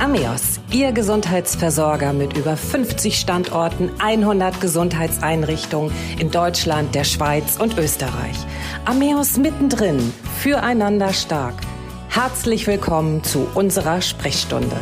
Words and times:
Ameos, 0.00 0.60
Ihr 0.72 0.92
Gesundheitsversorger 0.92 2.14
mit 2.14 2.34
über 2.34 2.56
50 2.56 3.20
Standorten, 3.20 3.90
100 3.98 4.58
Gesundheitseinrichtungen 4.58 5.92
in 6.18 6.30
Deutschland, 6.30 6.94
der 6.94 7.04
Schweiz 7.04 7.58
und 7.58 7.76
Österreich. 7.76 8.38
Ameos 8.86 9.36
mittendrin, 9.36 10.00
füreinander 10.38 11.12
stark. 11.12 11.52
Herzlich 12.08 12.66
willkommen 12.66 13.22
zu 13.22 13.46
unserer 13.54 14.00
Sprechstunde. 14.00 14.74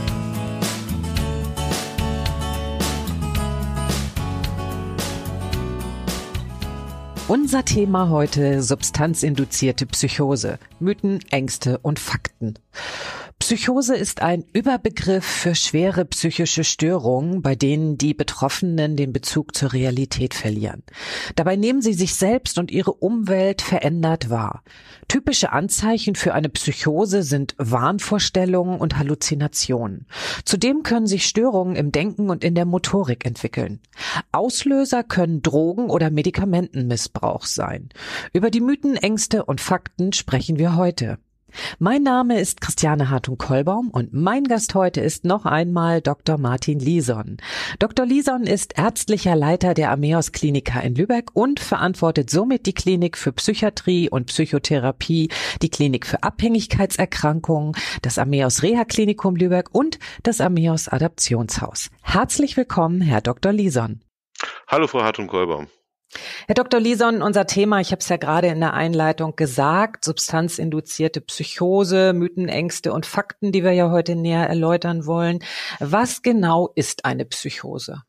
Unser 7.26 7.64
Thema 7.64 8.08
heute 8.08 8.62
substanzinduzierte 8.62 9.84
Psychose, 9.86 10.60
Mythen, 10.78 11.18
Ängste 11.32 11.78
und 11.78 11.98
Fakten. 11.98 12.54
Psychose 13.48 13.96
ist 13.96 14.20
ein 14.20 14.44
Überbegriff 14.52 15.24
für 15.24 15.54
schwere 15.54 16.04
psychische 16.04 16.64
Störungen, 16.64 17.40
bei 17.40 17.54
denen 17.54 17.96
die 17.96 18.12
Betroffenen 18.12 18.94
den 18.94 19.14
Bezug 19.14 19.54
zur 19.56 19.72
Realität 19.72 20.34
verlieren. 20.34 20.82
Dabei 21.34 21.56
nehmen 21.56 21.80
sie 21.80 21.94
sich 21.94 22.14
selbst 22.14 22.58
und 22.58 22.70
ihre 22.70 22.92
Umwelt 22.92 23.62
verändert 23.62 24.28
wahr. 24.28 24.64
Typische 25.08 25.50
Anzeichen 25.50 26.14
für 26.14 26.34
eine 26.34 26.50
Psychose 26.50 27.22
sind 27.22 27.54
Wahnvorstellungen 27.56 28.78
und 28.78 28.98
Halluzinationen. 28.98 30.04
Zudem 30.44 30.82
können 30.82 31.06
sich 31.06 31.24
Störungen 31.24 31.74
im 31.74 31.90
Denken 31.90 32.28
und 32.28 32.44
in 32.44 32.54
der 32.54 32.66
Motorik 32.66 33.24
entwickeln. 33.24 33.80
Auslöser 34.30 35.04
können 35.04 35.40
Drogen- 35.40 35.88
oder 35.88 36.10
Medikamentenmissbrauch 36.10 37.46
sein. 37.46 37.88
Über 38.34 38.50
die 38.50 38.60
Mythen, 38.60 38.96
Ängste 38.96 39.46
und 39.46 39.62
Fakten 39.62 40.12
sprechen 40.12 40.58
wir 40.58 40.76
heute. 40.76 41.16
Mein 41.78 42.02
Name 42.02 42.40
ist 42.40 42.60
Christiane 42.60 43.10
Hartung-Kollbaum 43.10 43.90
und 43.90 44.12
mein 44.12 44.44
Gast 44.44 44.74
heute 44.74 45.00
ist 45.00 45.24
noch 45.24 45.44
einmal 45.44 46.00
Dr. 46.00 46.38
Martin 46.38 46.78
Lison. 46.78 47.36
Dr. 47.78 48.06
Lison 48.06 48.44
ist 48.44 48.78
ärztlicher 48.78 49.36
Leiter 49.36 49.74
der 49.74 49.90
Ameos 49.90 50.32
Klinika 50.32 50.80
in 50.80 50.94
Lübeck 50.94 51.30
und 51.34 51.60
verantwortet 51.60 52.30
somit 52.30 52.66
die 52.66 52.74
Klinik 52.74 53.16
für 53.16 53.32
Psychiatrie 53.32 54.10
und 54.10 54.26
Psychotherapie, 54.26 55.28
die 55.62 55.70
Klinik 55.70 56.06
für 56.06 56.22
Abhängigkeitserkrankungen, 56.22 57.74
das 58.02 58.18
Ameos 58.18 58.62
Reha 58.62 58.84
Klinikum 58.84 59.36
Lübeck 59.36 59.68
und 59.72 59.98
das 60.22 60.40
Ameos 60.40 60.88
Adaptionshaus. 60.88 61.90
Herzlich 62.02 62.56
willkommen, 62.56 63.00
Herr 63.00 63.20
Dr. 63.20 63.52
Lison. 63.52 64.00
Hallo, 64.66 64.86
Frau 64.86 65.02
Hartung-Kollbaum. 65.02 65.68
Herr 66.46 66.54
Dr. 66.54 66.80
Lison, 66.80 67.22
unser 67.22 67.46
Thema, 67.46 67.80
ich 67.80 67.90
habe 67.90 68.00
es 68.00 68.08
ja 68.08 68.16
gerade 68.16 68.48
in 68.48 68.60
der 68.60 68.74
Einleitung 68.74 69.36
gesagt, 69.36 70.04
substanzinduzierte 70.04 71.20
Psychose, 71.20 72.12
Mythen, 72.14 72.48
Ängste 72.48 72.92
und 72.92 73.04
Fakten, 73.04 73.52
die 73.52 73.62
wir 73.62 73.72
ja 73.72 73.90
heute 73.90 74.16
näher 74.16 74.48
erläutern 74.48 75.06
wollen. 75.06 75.40
Was 75.80 76.22
genau 76.22 76.72
ist 76.74 77.04
eine 77.04 77.26
Psychose? 77.26 78.02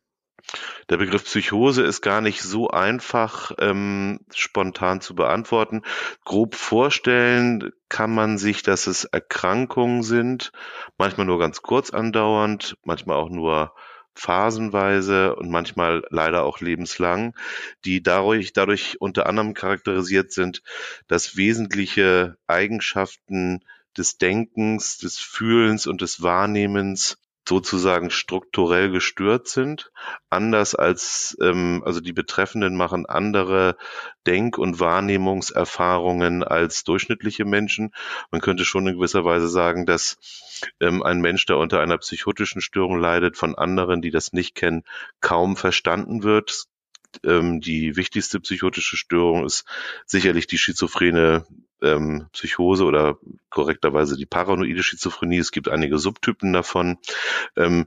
Der 0.89 0.97
Begriff 0.97 1.25
Psychose 1.25 1.83
ist 1.83 2.01
gar 2.01 2.21
nicht 2.21 2.41
so 2.41 2.69
einfach 2.69 3.51
ähm, 3.59 4.21
spontan 4.33 5.01
zu 5.01 5.13
beantworten. 5.13 5.83
Grob 6.25 6.55
vorstellen 6.55 7.71
kann 7.89 8.13
man 8.13 8.37
sich, 8.37 8.63
dass 8.63 8.87
es 8.87 9.05
Erkrankungen 9.05 10.01
sind, 10.01 10.51
manchmal 10.97 11.27
nur 11.27 11.37
ganz 11.37 11.61
kurz 11.61 11.91
andauernd, 11.91 12.77
manchmal 12.83 13.17
auch 13.17 13.29
nur 13.29 13.73
phasenweise 14.15 15.35
und 15.35 15.49
manchmal 15.49 16.03
leider 16.09 16.43
auch 16.43 16.59
lebenslang, 16.59 17.35
die 17.85 18.03
dadurch, 18.03 18.53
dadurch 18.53 18.99
unter 18.99 19.27
anderem 19.27 19.53
charakterisiert 19.53 20.31
sind, 20.31 20.61
dass 21.07 21.37
wesentliche 21.37 22.37
Eigenschaften 22.47 23.63
des 23.97 24.17
Denkens, 24.17 24.97
des 24.97 25.17
Fühlens 25.17 25.87
und 25.87 26.01
des 26.01 26.21
Wahrnehmens 26.21 27.17
sozusagen 27.49 28.11
strukturell 28.11 28.91
gestört 28.91 29.47
sind, 29.47 29.91
anders 30.29 30.75
als, 30.75 31.35
ähm, 31.41 31.81
also 31.83 31.99
die 31.99 32.13
Betreffenden 32.13 32.77
machen 32.77 33.07
andere 33.07 33.75
Denk- 34.27 34.59
und 34.59 34.79
Wahrnehmungserfahrungen 34.79 36.43
als 36.43 36.83
durchschnittliche 36.83 37.45
Menschen. 37.45 37.91
Man 38.29 38.39
könnte 38.39 38.65
schon 38.65 38.87
in 38.87 38.95
gewisser 38.95 39.25
Weise 39.25 39.49
sagen, 39.49 39.87
dass 39.87 40.17
ähm, 40.79 41.01
ein 41.01 41.21
Mensch, 41.21 41.47
der 41.47 41.57
unter 41.57 41.81
einer 41.81 41.97
psychotischen 41.97 42.61
Störung 42.61 42.99
leidet, 42.99 43.35
von 43.35 43.55
anderen, 43.55 44.01
die 44.01 44.11
das 44.11 44.31
nicht 44.31 44.53
kennen, 44.53 44.83
kaum 45.19 45.57
verstanden 45.57 46.21
wird. 46.21 46.65
Ähm, 47.23 47.61
die 47.61 47.95
wichtigste 47.95 48.39
psychotische 48.39 48.95
Störung 48.95 49.43
ist 49.43 49.65
sicherlich 50.05 50.45
die 50.45 50.59
schizophrene 50.59 51.47
ähm, 51.81 52.27
Psychose 52.33 52.85
oder 52.85 53.17
korrekterweise 53.49 54.17
die 54.17 54.25
paranoide 54.25 54.83
Schizophrenie. 54.83 55.37
Es 55.37 55.51
gibt 55.51 55.69
einige 55.69 55.97
Subtypen 55.97 56.53
davon, 56.53 56.97
ähm, 57.55 57.85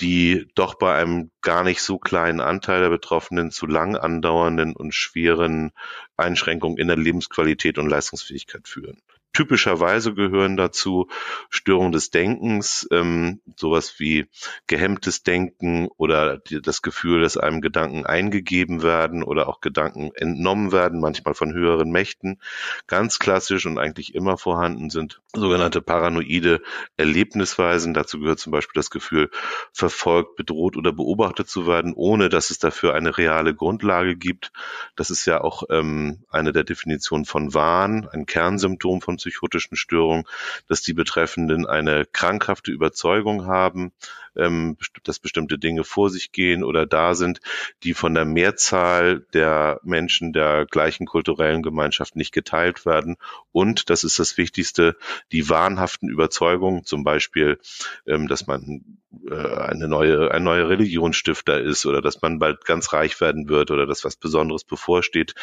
die 0.00 0.48
doch 0.54 0.74
bei 0.74 0.94
einem 0.94 1.30
gar 1.40 1.64
nicht 1.64 1.82
so 1.82 1.98
kleinen 1.98 2.40
Anteil 2.40 2.80
der 2.80 2.90
Betroffenen 2.90 3.50
zu 3.50 3.66
lang 3.66 3.96
andauernden 3.96 4.74
und 4.74 4.94
schweren 4.94 5.72
Einschränkungen 6.16 6.78
in 6.78 6.88
der 6.88 6.96
Lebensqualität 6.96 7.78
und 7.78 7.88
Leistungsfähigkeit 7.88 8.68
führen. 8.68 9.00
Typischerweise 9.34 10.14
gehören 10.14 10.56
dazu 10.56 11.08
Störungen 11.50 11.90
des 11.90 12.10
Denkens, 12.10 12.86
ähm, 12.92 13.40
sowas 13.56 13.98
wie 13.98 14.26
gehemmtes 14.68 15.24
Denken 15.24 15.88
oder 15.96 16.38
das 16.38 16.82
Gefühl, 16.82 17.20
dass 17.20 17.36
einem 17.36 17.60
Gedanken 17.60 18.06
eingegeben 18.06 18.84
werden 18.84 19.24
oder 19.24 19.48
auch 19.48 19.60
Gedanken 19.60 20.12
entnommen 20.14 20.70
werden, 20.70 21.00
manchmal 21.00 21.34
von 21.34 21.52
höheren 21.52 21.90
Mächten. 21.90 22.40
Ganz 22.86 23.18
klassisch 23.18 23.66
und 23.66 23.78
eigentlich 23.78 24.14
immer 24.14 24.38
vorhanden 24.38 24.88
sind 24.88 25.20
sogenannte 25.34 25.82
paranoide 25.82 26.62
Erlebnisweisen. 26.96 27.92
Dazu 27.92 28.20
gehört 28.20 28.38
zum 28.38 28.52
Beispiel 28.52 28.78
das 28.78 28.90
Gefühl, 28.90 29.30
verfolgt, 29.72 30.36
bedroht 30.36 30.76
oder 30.76 30.92
beobachtet 30.92 31.48
zu 31.48 31.66
werden, 31.66 31.92
ohne 31.92 32.28
dass 32.28 32.50
es 32.50 32.60
dafür 32.60 32.94
eine 32.94 33.18
reale 33.18 33.52
Grundlage 33.52 34.14
gibt. 34.14 34.52
Das 34.94 35.10
ist 35.10 35.26
ja 35.26 35.40
auch 35.40 35.64
ähm, 35.70 36.22
eine 36.28 36.52
der 36.52 36.62
Definitionen 36.62 37.24
von 37.24 37.52
Wahn, 37.52 38.08
ein 38.12 38.26
Kernsymptom 38.26 39.00
von 39.00 39.18
psychotischen 39.24 39.76
Störungen, 39.76 40.24
dass 40.68 40.82
die 40.82 40.92
Betreffenden 40.92 41.66
eine 41.66 42.04
krankhafte 42.04 42.70
Überzeugung 42.70 43.46
haben, 43.46 43.92
ähm, 44.36 44.76
dass 45.02 45.18
bestimmte 45.18 45.58
Dinge 45.58 45.84
vor 45.84 46.10
sich 46.10 46.32
gehen 46.32 46.64
oder 46.64 46.86
da 46.86 47.14
sind, 47.14 47.40
die 47.82 47.94
von 47.94 48.14
der 48.14 48.24
Mehrzahl 48.24 49.26
der 49.32 49.80
Menschen 49.82 50.32
der 50.32 50.66
gleichen 50.66 51.06
kulturellen 51.06 51.62
Gemeinschaft 51.62 52.16
nicht 52.16 52.32
geteilt 52.32 52.86
werden. 52.86 53.16
Und, 53.52 53.90
das 53.90 54.04
ist 54.04 54.18
das 54.18 54.36
Wichtigste, 54.36 54.96
die 55.32 55.48
wahnhaften 55.48 56.08
Überzeugungen, 56.08 56.84
zum 56.84 57.04
Beispiel, 57.04 57.58
ähm, 58.06 58.28
dass 58.28 58.46
man 58.46 58.98
äh, 59.30 59.34
eine 59.34 59.88
neue, 59.88 60.30
ein 60.30 60.44
neuer 60.44 60.68
Religionsstifter 60.68 61.60
ist 61.60 61.86
oder 61.86 62.02
dass 62.02 62.20
man 62.22 62.38
bald 62.38 62.64
ganz 62.64 62.92
reich 62.92 63.20
werden 63.20 63.48
wird 63.48 63.70
oder 63.70 63.86
dass 63.86 64.04
was 64.04 64.16
Besonderes 64.16 64.64
bevorsteht. 64.64 65.34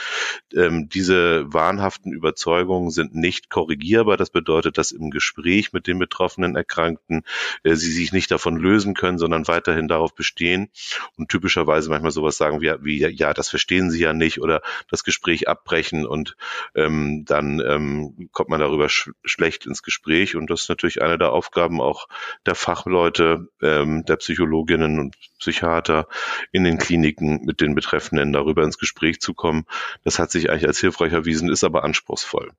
Ähm, 0.53 0.89
diese 0.89 1.51
wahnhaften 1.51 2.11
Überzeugungen 2.11 2.91
sind 2.91 3.15
nicht 3.15 3.49
korrigierbar. 3.49 4.17
Das 4.17 4.29
bedeutet, 4.29 4.77
dass 4.77 4.91
im 4.91 5.09
Gespräch 5.09 5.73
mit 5.73 5.87
den 5.87 5.99
betroffenen 5.99 6.55
Erkrankten 6.55 7.23
äh, 7.63 7.75
sie 7.75 7.91
sich 7.91 8.11
nicht 8.11 8.31
davon 8.31 8.57
lösen 8.57 8.80
können, 8.93 9.17
sondern 9.17 9.47
weiterhin 9.47 9.87
darauf 9.87 10.13
bestehen 10.15 10.69
und 11.17 11.29
typischerweise 11.29 11.89
manchmal 11.89 12.11
sowas 12.11 12.37
sagen 12.37 12.61
wie, 12.61 12.73
wie 12.81 13.07
ja, 13.07 13.33
das 13.33 13.49
verstehen 13.49 13.89
sie 13.91 14.01
ja 14.01 14.13
nicht 14.13 14.41
oder 14.41 14.61
das 14.89 15.03
Gespräch 15.03 15.47
abbrechen 15.47 16.05
und 16.05 16.35
ähm, 16.75 17.23
dann 17.25 17.59
ähm, 17.59 18.29
kommt 18.31 18.49
man 18.49 18.59
darüber 18.59 18.89
sch 18.89 19.11
schlecht 19.23 19.65
ins 19.65 19.83
Gespräch 19.83 20.35
und 20.35 20.49
das 20.49 20.63
ist 20.63 20.69
natürlich 20.69 21.01
eine 21.01 21.17
der 21.17 21.31
Aufgaben 21.31 21.81
auch 21.81 22.07
der 22.45 22.55
Fachleute, 22.55 23.47
ähm, 23.61 24.05
der 24.05 24.17
Psychologinnen 24.17 24.99
und 24.99 25.15
Psychiater 25.39 26.07
in 26.51 26.63
den 26.63 26.77
Kliniken 26.77 27.43
mit 27.45 27.61
den 27.61 27.75
Betreffenden 27.75 28.31
darüber 28.31 28.63
ins 28.63 28.77
Gespräch 28.77 29.19
zu 29.19 29.33
kommen. 29.33 29.65
Das 30.03 30.19
hat 30.19 30.31
sich 30.31 30.49
eigentlich 30.49 30.67
als 30.67 30.79
hilfreich 30.79 31.11
erwiesen, 31.11 31.49
ist 31.49 31.63
aber 31.63 31.83
anspruchsvoll. 31.83 32.51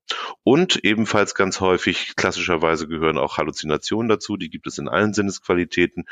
Und 0.43 0.84
ebenfalls 0.84 1.34
ganz 1.34 1.60
häufig, 1.60 2.16
klassischerweise 2.16 2.89
gehören 2.89 3.19
auch 3.19 3.39
Halluzinationen 3.39 4.09
dazu, 4.09 4.37
die 4.37 4.51
gibt 4.51 4.66
es 4.66 4.78
in 4.78 4.89
allen 4.89 5.15
Sinnesqualitäten. 5.15 6.04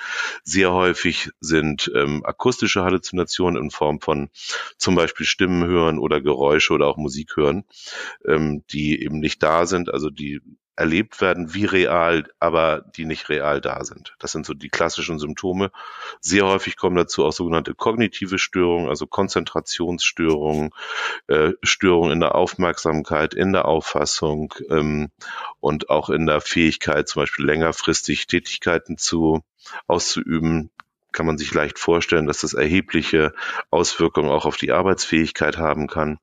Sehr 0.44 0.72
häufig 0.72 1.30
sind 1.40 1.90
ähm, 1.94 2.24
akustische 2.24 2.82
Halluzinationen 2.82 3.62
in 3.62 3.70
Form 3.70 4.00
von 4.00 4.30
zum 4.76 4.94
Beispiel 4.94 5.26
Stimmen 5.26 5.64
hören 5.64 5.98
oder 5.98 6.20
Geräusche 6.20 6.72
oder 6.72 6.86
auch 6.86 6.96
Musik 6.96 7.36
hören, 7.36 7.64
ähm, 8.26 8.64
die 8.70 9.02
eben 9.02 9.18
nicht 9.20 9.42
da 9.42 9.66
sind, 9.66 9.92
also 9.92 10.10
die 10.10 10.40
erlebt 10.76 11.20
werden 11.20 11.52
wie 11.54 11.64
real, 11.64 12.28
aber 12.38 12.82
die 12.96 13.04
nicht 13.04 13.28
real 13.28 13.60
da 13.60 13.84
sind. 13.84 14.14
Das 14.18 14.32
sind 14.32 14.46
so 14.46 14.54
die 14.54 14.68
klassischen 14.68 15.18
Symptome. 15.18 15.70
Sehr 16.20 16.46
häufig 16.46 16.76
kommen 16.76 16.96
dazu 16.96 17.24
auch 17.24 17.32
sogenannte 17.32 17.74
kognitive 17.74 18.38
Störungen, 18.38 18.88
also 18.88 19.06
Konzentrationsstörungen, 19.06 20.70
äh, 21.26 21.52
Störungen 21.62 22.12
in 22.12 22.20
der 22.20 22.34
Aufmerksamkeit, 22.34 23.34
in 23.34 23.52
der 23.52 23.66
Auffassung 23.66 24.54
ähm, 24.70 25.10
und 25.60 25.90
auch 25.90 26.08
in 26.08 26.26
der 26.26 26.40
Fähigkeit, 26.40 27.08
zum 27.08 27.22
Beispiel 27.22 27.44
längerfristig 27.44 28.26
Tätigkeiten 28.26 28.96
zu 28.96 29.42
auszuüben, 29.86 30.70
kann 31.12 31.26
man 31.26 31.38
sich 31.38 31.52
leicht 31.52 31.78
vorstellen, 31.78 32.26
dass 32.26 32.40
das 32.40 32.54
erhebliche 32.54 33.32
Auswirkungen 33.70 34.30
auch 34.30 34.46
auf 34.46 34.56
die 34.56 34.72
Arbeitsfähigkeit 34.72 35.58
haben 35.58 35.86
kann. 35.86 36.18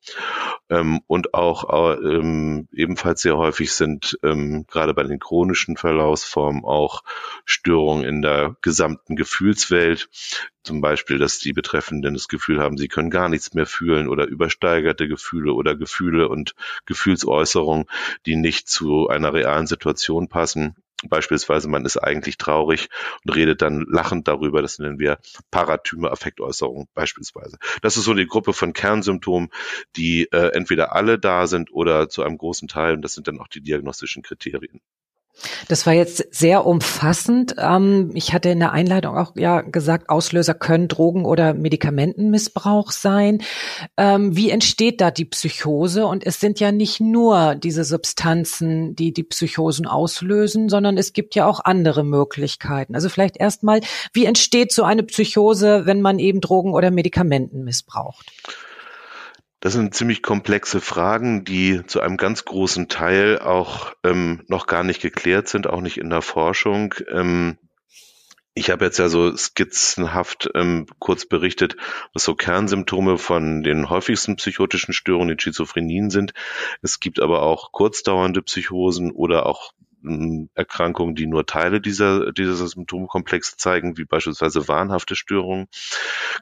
Ähm, 0.69 1.01
und 1.07 1.33
auch 1.33 1.97
ähm, 2.01 2.67
ebenfalls 2.73 3.21
sehr 3.21 3.37
häufig 3.37 3.71
sind 3.71 4.17
ähm, 4.23 4.65
gerade 4.67 4.93
bei 4.93 5.03
den 5.03 5.19
chronischen 5.19 5.77
Verlaufsformen 5.77 6.65
auch 6.65 7.03
Störungen 7.45 8.03
in 8.03 8.21
der 8.21 8.57
gesamten 8.61 9.15
Gefühlswelt. 9.15 10.09
Zum 10.63 10.81
Beispiel, 10.81 11.17
dass 11.17 11.39
die 11.39 11.53
Betreffenden 11.53 12.13
das 12.13 12.27
Gefühl 12.27 12.59
haben, 12.59 12.77
sie 12.77 12.89
können 12.89 13.09
gar 13.09 13.29
nichts 13.29 13.53
mehr 13.53 13.65
fühlen 13.65 14.09
oder 14.09 14.27
übersteigerte 14.27 15.07
Gefühle 15.07 15.53
oder 15.53 15.75
Gefühle 15.75 16.27
und 16.27 16.55
Gefühlsäußerungen, 16.85 17.85
die 18.25 18.35
nicht 18.35 18.67
zu 18.67 19.07
einer 19.07 19.33
realen 19.33 19.67
Situation 19.67 20.27
passen. 20.27 20.75
Beispielsweise, 21.07 21.67
man 21.67 21.85
ist 21.85 21.97
eigentlich 21.97 22.37
traurig 22.37 22.89
und 23.23 23.35
redet 23.35 23.61
dann 23.61 23.85
lachend 23.87 24.27
darüber. 24.27 24.63
Das 24.63 24.79
nennen 24.79 24.97
wir 24.97 25.19
paratyme 25.51 26.11
Affektäußerungen 26.11 26.87
beispielsweise. 26.95 27.57
Das 27.83 27.97
ist 27.97 28.05
so 28.05 28.15
die 28.15 28.25
Gruppe 28.25 28.53
von 28.53 28.73
Kernsymptomen, 28.73 29.49
die 29.95 30.23
äh, 30.31 30.53
entweder 30.53 30.93
alle 30.93 31.19
da 31.19 31.45
sind 31.45 31.71
oder 31.71 32.09
zu 32.09 32.23
einem 32.23 32.37
großen 32.37 32.67
Teil. 32.67 32.95
Und 32.95 33.03
das 33.03 33.13
sind 33.13 33.27
dann 33.27 33.39
auch 33.39 33.47
die 33.47 33.61
diagnostischen 33.61 34.23
Kriterien. 34.23 34.81
Das 35.67 35.85
war 35.85 35.93
jetzt 35.93 36.25
sehr 36.31 36.65
umfassend. 36.65 37.55
Ähm, 37.57 38.11
ich 38.13 38.33
hatte 38.33 38.49
in 38.49 38.59
der 38.59 38.71
Einleitung 38.71 39.17
auch 39.17 39.35
ja 39.35 39.61
gesagt, 39.61 40.09
Auslöser 40.09 40.53
können 40.53 40.87
Drogen- 40.87 41.25
oder 41.25 41.53
Medikamentenmissbrauch 41.53 42.91
sein. 42.91 43.41
Ähm, 43.97 44.35
wie 44.35 44.49
entsteht 44.49 45.01
da 45.01 45.11
die 45.11 45.25
Psychose? 45.25 46.05
Und 46.05 46.25
es 46.25 46.39
sind 46.39 46.59
ja 46.59 46.71
nicht 46.71 46.99
nur 46.99 47.55
diese 47.55 47.83
Substanzen, 47.83 48.95
die 48.95 49.13
die 49.13 49.23
Psychosen 49.23 49.85
auslösen, 49.85 50.69
sondern 50.69 50.97
es 50.97 51.13
gibt 51.13 51.35
ja 51.35 51.47
auch 51.47 51.59
andere 51.63 52.03
Möglichkeiten. 52.03 52.95
Also 52.95 53.09
vielleicht 53.09 53.37
erstmal, 53.37 53.81
wie 54.13 54.25
entsteht 54.25 54.71
so 54.71 54.83
eine 54.83 55.03
Psychose, 55.03 55.85
wenn 55.85 56.01
man 56.01 56.19
eben 56.19 56.41
Drogen 56.41 56.73
oder 56.73 56.91
Medikamenten 56.91 57.63
missbraucht? 57.63 58.31
Das 59.59 59.73
sind 59.73 59.95
ziemlich 59.95 60.21
komplexe 60.21 60.81
Fragen, 60.81 61.43
die 61.43 61.83
zu 61.87 61.99
einem 61.99 62.17
ganz 62.17 62.45
großen 62.45 62.89
Teil 62.89 63.39
auch 63.39 63.93
ähm, 64.03 64.43
noch 64.47 64.67
gar 64.67 64.83
nicht 64.83 65.01
geklärt 65.01 65.47
sind, 65.47 65.67
auch 65.67 65.81
nicht 65.81 65.97
in 65.97 66.11
der 66.11 66.21
Forschung. 66.21 66.93
Ähm, 67.09 67.57
ich 68.53 68.71
habe 68.71 68.85
jetzt 68.85 68.97
ja 68.97 69.07
so 69.07 69.35
skizzenhaft 69.35 70.49
ähm, 70.55 70.87
kurz 70.99 71.25
berichtet, 71.25 71.75
was 72.13 72.23
so 72.23 72.33
Kernsymptome 72.33 73.17
von 73.17 73.61
den 73.61 73.89
häufigsten 73.89 74.35
psychotischen 74.35 74.93
Störungen, 74.93 75.29
den 75.29 75.39
Schizophrenien 75.39 76.09
sind. 76.09 76.33
Es 76.81 76.99
gibt 76.99 77.19
aber 77.19 77.43
auch 77.43 77.71
kurzdauernde 77.71 78.41
Psychosen 78.41 79.11
oder 79.11 79.45
auch 79.45 79.73
Erkrankungen, 80.53 81.15
die 81.15 81.27
nur 81.27 81.45
Teile 81.45 81.81
dieser, 81.81 82.31
dieser 82.31 82.55
Symptomkomplexe 82.67 83.57
zeigen, 83.57 83.97
wie 83.97 84.05
beispielsweise 84.05 84.67
wahnhafte 84.67 85.15
Störungen. 85.15 85.67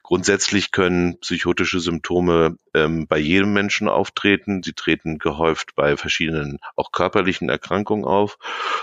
Grundsätzlich 0.04 0.72
können 0.72 1.20
psychotische 1.20 1.80
Symptome 1.80 2.58
ähm, 2.74 3.08
bei 3.08 3.18
jedem 3.18 3.54
Menschen 3.54 3.88
auftreten. 3.88 4.62
Sie 4.64 4.74
treten 4.74 5.18
gehäuft 5.18 5.76
bei 5.76 5.98
verschiedenen 5.98 6.60
auch 6.76 6.92
körperlichen 6.92 7.50
Erkrankungen 7.50 8.06
auf, 8.06 8.38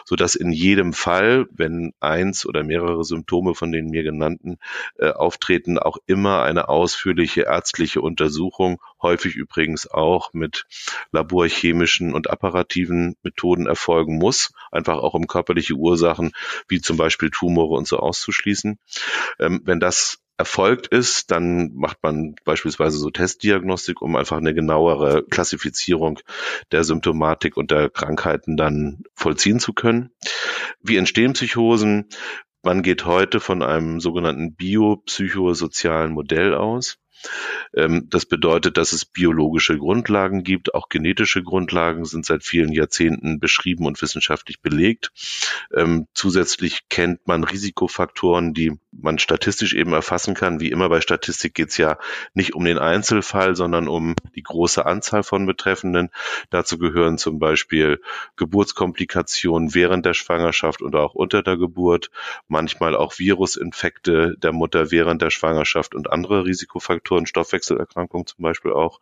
so 0.04 0.16
dass 0.16 0.34
in 0.34 0.50
jedem 0.50 0.92
Fall, 0.92 1.46
wenn 1.50 1.92
eins 2.00 2.46
oder 2.46 2.64
mehrere 2.64 3.04
Symptome 3.04 3.54
von 3.54 3.72
den 3.72 3.90
mir 3.90 4.02
genannten 4.02 4.58
äh, 4.98 5.10
auftreten, 5.10 5.78
auch 5.78 5.98
immer 6.06 6.42
eine 6.42 6.68
ausführliche 6.68 7.42
ärztliche 7.42 8.00
Untersuchung, 8.00 8.80
häufig 9.00 9.34
übrigens 9.34 9.90
auch 9.90 10.32
mit 10.32 10.66
laborchemischen 11.10 12.14
und 12.14 12.30
apparativen 12.30 13.16
Methoden 13.22 13.66
erfolgen 13.66 14.16
muss 14.16 14.52
einfach 14.72 14.98
auch 14.98 15.14
um 15.14 15.26
körperliche 15.26 15.74
Ursachen 15.74 16.32
wie 16.68 16.80
zum 16.80 16.96
Beispiel 16.96 17.30
Tumore 17.30 17.74
und 17.74 17.86
so 17.86 17.98
auszuschließen. 17.98 18.78
Ähm, 19.38 19.60
wenn 19.64 19.80
das 19.80 20.18
erfolgt 20.38 20.88
ist, 20.88 21.30
dann 21.30 21.72
macht 21.74 21.98
man 22.02 22.34
beispielsweise 22.44 22.98
so 22.98 23.10
Testdiagnostik, 23.10 24.02
um 24.02 24.16
einfach 24.16 24.38
eine 24.38 24.54
genauere 24.54 25.24
Klassifizierung 25.30 26.18
der 26.72 26.84
Symptomatik 26.84 27.56
und 27.56 27.70
der 27.70 27.90
Krankheiten 27.90 28.56
dann 28.56 29.04
vollziehen 29.14 29.60
zu 29.60 29.72
können. 29.72 30.10
Wie 30.80 30.96
entstehen 30.96 31.34
Psychosen? 31.34 32.08
Man 32.64 32.82
geht 32.82 33.04
heute 33.04 33.40
von 33.40 33.62
einem 33.62 34.00
sogenannten 34.00 34.54
biopsychosozialen 34.54 36.12
Modell 36.12 36.54
aus. 36.54 36.98
Ähm, 37.74 38.08
das 38.08 38.26
bedeutet, 38.26 38.76
dass 38.76 38.92
es 38.92 39.04
biologische 39.04 39.78
Grundlagen 39.78 40.42
gibt, 40.44 40.74
auch 40.74 40.88
genetische 40.88 41.42
Grundlagen 41.42 42.04
sind 42.04 42.26
seit 42.26 42.44
vielen 42.44 42.72
Jahrzehnten 42.72 43.40
beschrieben 43.40 43.86
und 43.86 44.00
wissenschaftlich 44.02 44.60
belegt. 44.60 45.12
Ähm, 45.74 46.06
zusätzlich 46.14 46.88
kennt 46.88 47.26
man 47.26 47.44
Risikofaktoren, 47.44 48.54
die 48.54 48.78
man 48.92 49.18
statistisch 49.18 49.74
eben 49.74 49.92
erfassen 49.92 50.34
kann. 50.34 50.60
Wie 50.60 50.70
immer 50.70 50.88
bei 50.88 51.00
Statistik 51.00 51.54
geht 51.54 51.70
es 51.70 51.76
ja 51.78 51.98
nicht 52.34 52.54
um 52.54 52.64
den 52.64 52.78
Einzelfall, 52.78 53.56
sondern 53.56 53.88
um 53.88 54.14
die 54.36 54.42
große 54.42 54.84
Anzahl 54.84 55.22
von 55.22 55.46
Betreffenden. 55.46 56.10
Dazu 56.50 56.78
gehören 56.78 57.18
zum 57.18 57.38
Beispiel 57.38 58.00
Geburtskomplikationen 58.36 59.74
während 59.74 60.04
der 60.04 60.14
Schwangerschaft 60.14 60.82
und 60.82 60.94
auch 60.94 61.14
unter 61.14 61.42
der 61.42 61.56
Geburt, 61.56 62.10
manchmal 62.48 62.94
auch 62.94 63.18
Virusinfekte 63.18 64.36
der 64.38 64.52
Mutter 64.52 64.90
während 64.90 65.22
der 65.22 65.30
Schwangerschaft 65.30 65.94
und 65.94 66.10
andere 66.10 66.44
Risikofaktoren, 66.44 67.26
Stoffwechselerkrankungen 67.26 68.26
zum 68.26 68.42
Beispiel 68.42 68.72
auch. 68.72 69.00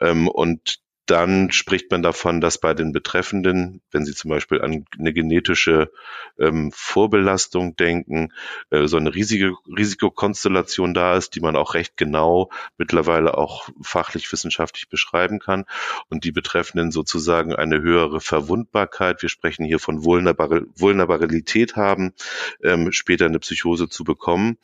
Ähm, 0.00 0.28
und 0.28 0.83
dann 1.06 1.52
spricht 1.52 1.90
man 1.90 2.02
davon, 2.02 2.40
dass 2.40 2.58
bei 2.58 2.72
den 2.72 2.92
Betreffenden, 2.92 3.82
wenn 3.90 4.04
sie 4.04 4.14
zum 4.14 4.30
Beispiel 4.30 4.62
an 4.62 4.86
eine 4.98 5.12
genetische 5.12 5.90
ähm, 6.38 6.72
Vorbelastung 6.72 7.76
denken, 7.76 8.32
äh, 8.70 8.86
so 8.86 8.96
eine 8.96 9.14
riesige 9.14 9.54
Risikokonstellation 9.66 10.94
da 10.94 11.16
ist, 11.16 11.34
die 11.34 11.40
man 11.40 11.56
auch 11.56 11.74
recht 11.74 11.96
genau 11.96 12.50
mittlerweile 12.78 13.36
auch 13.36 13.68
fachlich 13.82 14.30
wissenschaftlich 14.32 14.88
beschreiben 14.88 15.40
kann 15.40 15.64
und 16.08 16.24
die 16.24 16.32
Betreffenden 16.32 16.90
sozusagen 16.90 17.54
eine 17.54 17.82
höhere 17.82 18.20
Verwundbarkeit, 18.20 19.20
wir 19.22 19.28
sprechen 19.28 19.64
hier 19.64 19.78
von 19.78 20.04
Vulnerbar 20.04 20.62
Vulnerabilität 20.76 21.76
haben, 21.76 22.14
ähm, 22.62 22.92
später 22.92 23.26
eine 23.26 23.38
Psychose 23.38 23.88
zu 23.88 24.04
bekommen. 24.04 24.58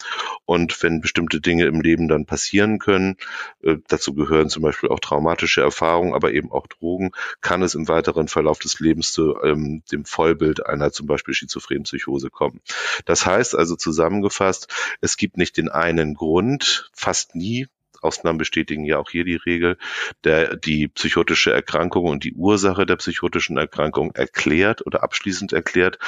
Und 0.45 0.83
wenn 0.83 1.01
bestimmte 1.01 1.41
Dinge 1.41 1.67
im 1.67 1.81
Leben 1.81 2.09
dann 2.09 2.27
passieren 2.27 2.79
können, 2.79 3.17
äh, 3.63 3.77
dazu 3.89 4.15
gehören 4.15 4.49
zum 4.49 4.63
Beispiel 4.63 4.89
auch 4.89 5.01
traumatische 5.01 5.61
Erfahrungen, 5.61 6.15
aber 6.15 6.30
aber 6.31 6.37
eben 6.37 6.53
auch 6.53 6.67
Drogen, 6.67 7.11
kann 7.41 7.63
es 7.63 7.75
im 7.75 7.89
weiteren 7.89 8.29
Verlauf 8.29 8.59
des 8.59 8.81
Lebens 8.81 9.13
zu 9.13 9.37
ähm, 9.43 9.83
dem 9.91 10.05
Vollbild 10.05 10.65
einer 10.67 10.93
zum 10.93 11.07
Beispiel 11.07 11.35
schizophrenen 11.35 11.83
Psychose 11.85 12.31
kommen. 12.31 12.61
Das 13.05 13.27
heißt 13.27 13.57
also 13.57 13.77
zusammengefasst, 13.77 14.73
es 15.01 15.17
gibt 15.17 15.37
nicht 15.37 15.57
den 15.57 15.69
einen 15.69 16.15
Grund, 16.15 16.91
fast 16.95 17.35
nie, 17.35 17.67
Ausnahmen 18.03 18.39
bestätigen 18.39 18.85
ja 18.85 18.99
auch 18.99 19.11
hier 19.11 19.25
die 19.25 19.37
Regel, 19.37 19.77
der 20.25 20.57
die 20.57 20.89
psychotische 20.89 21.53
Erkrankung 21.53 22.07
und 22.07 22.25
die 22.25 22.33
Ursache 22.33 22.87
der 22.87 22.97
psychotischen 22.97 23.59
Erkrankung 23.59 24.13
erklärt 24.13 24.87
oder 24.87 25.03
abschließend 25.03 25.53
erklärt, 25.53 25.99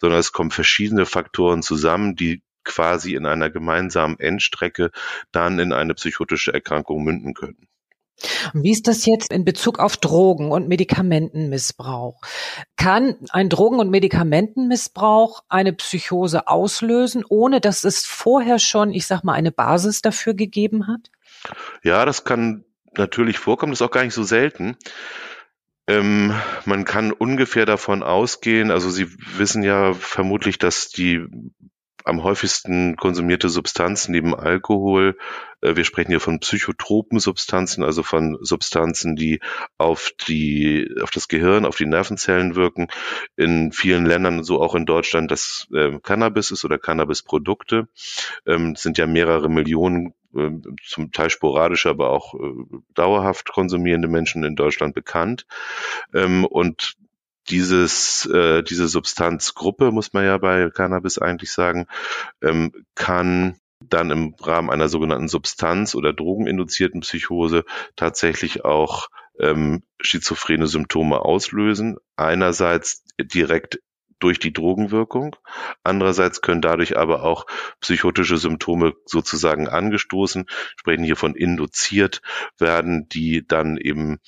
sondern 0.00 0.18
es 0.18 0.32
kommen 0.32 0.50
verschiedene 0.50 1.04
Faktoren 1.04 1.62
zusammen, 1.62 2.16
die 2.16 2.40
quasi 2.64 3.16
in 3.16 3.26
einer 3.26 3.50
gemeinsamen 3.50 4.18
Endstrecke 4.18 4.92
dann 5.30 5.58
in 5.58 5.74
eine 5.74 5.92
psychotische 5.92 6.54
Erkrankung 6.54 7.04
münden 7.04 7.34
können. 7.34 7.68
Wie 8.54 8.70
ist 8.70 8.88
das 8.88 9.06
jetzt 9.06 9.32
in 9.32 9.44
Bezug 9.44 9.78
auf 9.78 9.96
Drogen 9.96 10.52
und 10.52 10.68
Medikamentenmissbrauch? 10.68 12.20
Kann 12.76 13.16
ein 13.30 13.48
Drogen- 13.48 13.80
und 13.80 13.90
Medikamentenmissbrauch 13.90 15.42
eine 15.48 15.72
Psychose 15.72 16.46
auslösen, 16.48 17.24
ohne 17.28 17.60
dass 17.60 17.84
es 17.84 18.06
vorher 18.06 18.58
schon, 18.58 18.92
ich 18.92 19.06
sag 19.06 19.24
mal, 19.24 19.34
eine 19.34 19.52
Basis 19.52 20.02
dafür 20.02 20.34
gegeben 20.34 20.86
hat? 20.86 21.10
Ja, 21.82 22.04
das 22.04 22.24
kann 22.24 22.64
natürlich 22.96 23.38
vorkommen, 23.38 23.72
das 23.72 23.80
ist 23.80 23.86
auch 23.86 23.90
gar 23.90 24.04
nicht 24.04 24.14
so 24.14 24.22
selten. 24.22 24.76
Ähm, 25.88 26.34
man 26.64 26.84
kann 26.84 27.12
ungefähr 27.12 27.66
davon 27.66 28.02
ausgehen, 28.02 28.70
also 28.70 28.88
Sie 28.88 29.08
wissen 29.36 29.64
ja 29.64 29.94
vermutlich, 29.94 30.58
dass 30.58 30.90
die 30.90 31.26
am 32.04 32.22
häufigsten 32.22 32.96
konsumierte 32.96 33.48
Substanz 33.48 34.08
neben 34.08 34.34
Alkohol. 34.34 35.16
Äh, 35.60 35.76
wir 35.76 35.84
sprechen 35.84 36.10
hier 36.10 36.20
von 36.20 36.40
psychotropen 36.40 37.18
Substanzen, 37.18 37.82
also 37.82 38.02
von 38.02 38.38
Substanzen, 38.40 39.16
die 39.16 39.40
auf 39.78 40.10
die, 40.26 40.94
auf 41.02 41.10
das 41.10 41.28
Gehirn, 41.28 41.64
auf 41.64 41.76
die 41.76 41.86
Nervenzellen 41.86 42.54
wirken. 42.54 42.88
In 43.36 43.72
vielen 43.72 44.06
Ländern, 44.06 44.44
so 44.44 44.60
auch 44.60 44.74
in 44.74 44.86
Deutschland, 44.86 45.30
das 45.30 45.68
äh, 45.74 45.98
Cannabis 46.02 46.50
ist 46.50 46.64
oder 46.64 46.78
Cannabisprodukte, 46.78 47.88
ähm, 48.46 48.74
sind 48.76 48.98
ja 48.98 49.06
mehrere 49.06 49.48
Millionen 49.48 50.14
äh, 50.34 50.50
zum 50.84 51.12
Teil 51.12 51.30
sporadisch, 51.30 51.86
aber 51.86 52.10
auch 52.10 52.34
äh, 52.34 52.38
dauerhaft 52.94 53.52
konsumierende 53.52 54.08
Menschen 54.08 54.44
in 54.44 54.56
Deutschland 54.56 54.94
bekannt. 54.94 55.46
Ähm, 56.14 56.44
und 56.44 56.96
dieses, 57.48 58.26
äh, 58.26 58.62
diese 58.62 58.88
Substanzgruppe, 58.88 59.90
muss 59.90 60.12
man 60.12 60.24
ja 60.24 60.38
bei 60.38 60.70
Cannabis 60.70 61.18
eigentlich 61.18 61.52
sagen, 61.52 61.86
ähm, 62.42 62.72
kann 62.94 63.56
dann 63.80 64.10
im 64.10 64.34
Rahmen 64.40 64.70
einer 64.70 64.88
sogenannten 64.88 65.28
Substanz- 65.28 65.94
oder 65.94 66.12
drogeninduzierten 66.12 67.00
Psychose 67.00 67.64
tatsächlich 67.96 68.64
auch 68.64 69.08
ähm, 69.38 69.82
schizophrene 70.00 70.66
Symptome 70.66 71.20
auslösen. 71.20 71.96
Einerseits 72.16 73.04
direkt 73.20 73.80
durch 74.22 74.38
die 74.38 74.52
Drogenwirkung. 74.52 75.34
Andererseits 75.82 76.42
können 76.42 76.62
dadurch 76.62 76.96
aber 76.96 77.24
auch 77.24 77.46
psychotische 77.80 78.36
Symptome 78.36 78.94
sozusagen 79.04 79.68
angestoßen, 79.68 80.46
sprechen 80.76 81.02
hier 81.02 81.16
von 81.16 81.34
induziert 81.34 82.22
werden, 82.56 83.08
die 83.08 83.44
dann 83.44 83.76
eben 83.76 84.20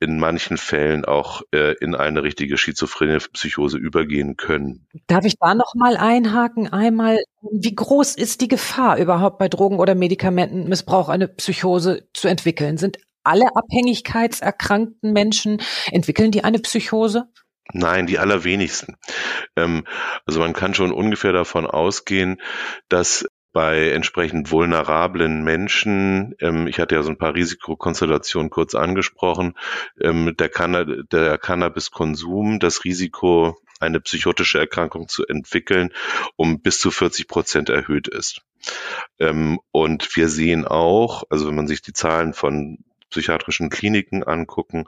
in 0.00 0.18
manchen 0.18 0.56
Fällen 0.56 1.04
auch 1.04 1.42
äh, 1.52 1.74
in 1.80 1.94
eine 1.94 2.22
richtige 2.22 2.56
schizophrene 2.56 3.18
Psychose 3.18 3.78
übergehen 3.78 4.36
können. 4.36 4.86
Darf 5.06 5.24
ich 5.24 5.34
da 5.38 5.54
noch 5.54 5.74
mal 5.74 5.96
einhaken? 5.96 6.72
Einmal, 6.72 7.18
wie 7.52 7.74
groß 7.74 8.14
ist 8.14 8.40
die 8.40 8.48
Gefahr 8.48 8.98
überhaupt 8.98 9.38
bei 9.38 9.48
Drogen- 9.48 9.78
oder 9.78 9.94
Medikamentenmissbrauch 9.94 11.08
eine 11.08 11.28
Psychose 11.28 12.08
zu 12.14 12.28
entwickeln? 12.28 12.78
Sind 12.78 12.98
alle 13.24 13.46
abhängigkeitserkrankten 13.54 15.12
Menschen, 15.12 15.60
entwickeln 15.90 16.30
die 16.30 16.44
eine 16.44 16.60
Psychose? 16.60 17.28
Nein, 17.72 18.06
die 18.06 18.18
allerwenigsten. 18.18 18.96
Ähm, 19.56 19.84
also 20.26 20.40
man 20.40 20.54
kann 20.54 20.74
schon 20.74 20.92
ungefähr 20.92 21.32
davon 21.32 21.66
ausgehen, 21.66 22.40
dass 22.88 23.26
bei 23.52 23.90
entsprechend 23.90 24.50
vulnerablen 24.50 25.42
Menschen, 25.42 26.34
ähm, 26.40 26.66
ich 26.66 26.78
hatte 26.78 26.94
ja 26.94 27.02
so 27.02 27.10
ein 27.10 27.18
paar 27.18 27.34
Risikokonstellationen 27.34 28.50
kurz 28.50 28.74
angesprochen, 28.74 29.54
ähm, 30.00 30.34
der, 30.38 30.48
Canna 30.48 30.84
der 30.84 31.38
Cannabiskonsum, 31.38 32.60
das 32.60 32.84
Risiko, 32.84 33.56
eine 33.80 34.00
psychotische 34.00 34.58
Erkrankung 34.58 35.08
zu 35.08 35.26
entwickeln, 35.26 35.92
um 36.36 36.60
bis 36.60 36.80
zu 36.80 36.90
40 36.90 37.28
Prozent 37.28 37.68
erhöht 37.68 38.08
ist. 38.08 38.42
Ähm, 39.18 39.60
und 39.70 40.16
wir 40.16 40.28
sehen 40.28 40.66
auch, 40.66 41.24
also 41.30 41.48
wenn 41.48 41.54
man 41.54 41.68
sich 41.68 41.82
die 41.82 41.92
Zahlen 41.92 42.34
von 42.34 42.78
psychiatrischen 43.10 43.70
Kliniken 43.70 44.22
angucken, 44.22 44.86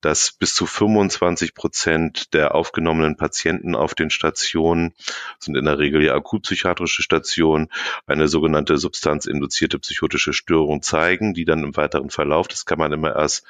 dass 0.00 0.32
bis 0.32 0.54
zu 0.54 0.66
25 0.66 1.54
Prozent 1.54 2.34
der 2.34 2.54
aufgenommenen 2.54 3.16
Patienten 3.16 3.74
auf 3.74 3.94
den 3.94 4.10
Stationen 4.10 4.94
sind 5.38 5.56
in 5.56 5.64
der 5.64 5.78
Regel 5.78 6.02
ja 6.02 6.14
akutpsychiatrische 6.14 7.02
Stationen, 7.02 7.70
eine 8.06 8.28
sogenannte 8.28 8.78
substanzinduzierte 8.78 9.78
psychotische 9.78 10.32
Störung 10.32 10.82
zeigen, 10.82 11.34
die 11.34 11.44
dann 11.44 11.64
im 11.64 11.76
weiteren 11.76 12.10
Verlauf, 12.10 12.48
das 12.48 12.66
kann 12.66 12.78
man 12.78 12.92
immer 12.92 13.14
erst 13.14 13.44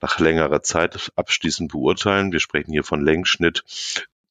nach 0.00 0.18
längerer 0.18 0.62
Zeit 0.62 1.12
abschließend 1.16 1.70
beurteilen. 1.70 2.32
Wir 2.32 2.40
sprechen 2.40 2.72
hier 2.72 2.84
von 2.84 3.04
Längsschnitt 3.04 3.62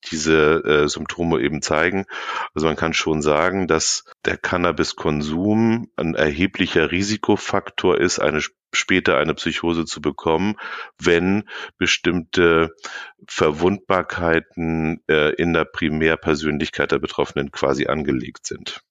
diese 0.09 0.63
äh, 0.63 0.87
Symptome 0.87 1.41
eben 1.41 1.61
zeigen. 1.61 2.05
Also 2.53 2.67
man 2.67 2.75
kann 2.75 2.93
schon 2.93 3.21
sagen, 3.21 3.67
dass 3.67 4.05
der 4.25 4.37
Cannabiskonsum 4.37 5.89
ein 5.95 6.15
erheblicher 6.15 6.91
Risikofaktor 6.91 7.99
ist, 7.99 8.19
eine 8.19 8.41
später 8.73 9.17
eine 9.17 9.33
Psychose 9.33 9.85
zu 9.85 10.01
bekommen, 10.01 10.55
wenn 10.97 11.43
bestimmte 11.77 12.73
Verwundbarkeiten 13.27 15.03
äh, 15.09 15.33
in 15.35 15.53
der 15.53 15.65
Primärpersönlichkeit 15.65 16.91
der 16.91 16.99
Betroffenen 16.99 17.51
quasi 17.51 17.87
angelegt 17.87 18.45
sind. 18.47 18.81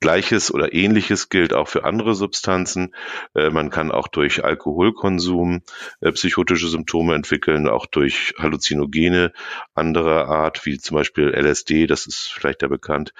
Gleiches 0.00 0.52
oder 0.52 0.72
ähnliches 0.74 1.28
gilt 1.28 1.54
auch 1.54 1.68
für 1.68 1.84
andere 1.84 2.14
Substanzen. 2.14 2.94
Äh, 3.34 3.50
man 3.50 3.70
kann 3.70 3.90
auch 3.90 4.08
durch 4.08 4.44
Alkoholkonsum 4.44 5.62
äh, 6.00 6.12
psychotische 6.12 6.68
Symptome 6.68 7.14
entwickeln, 7.14 7.68
auch 7.68 7.86
durch 7.86 8.34
Halluzinogene 8.38 9.32
anderer 9.74 10.28
Art, 10.28 10.66
wie 10.66 10.78
zum 10.78 10.96
Beispiel 10.96 11.30
LSD, 11.30 11.86
das 11.86 12.06
ist 12.06 12.32
vielleicht 12.32 12.62
ja 12.62 12.68
bekannt. 12.68 13.12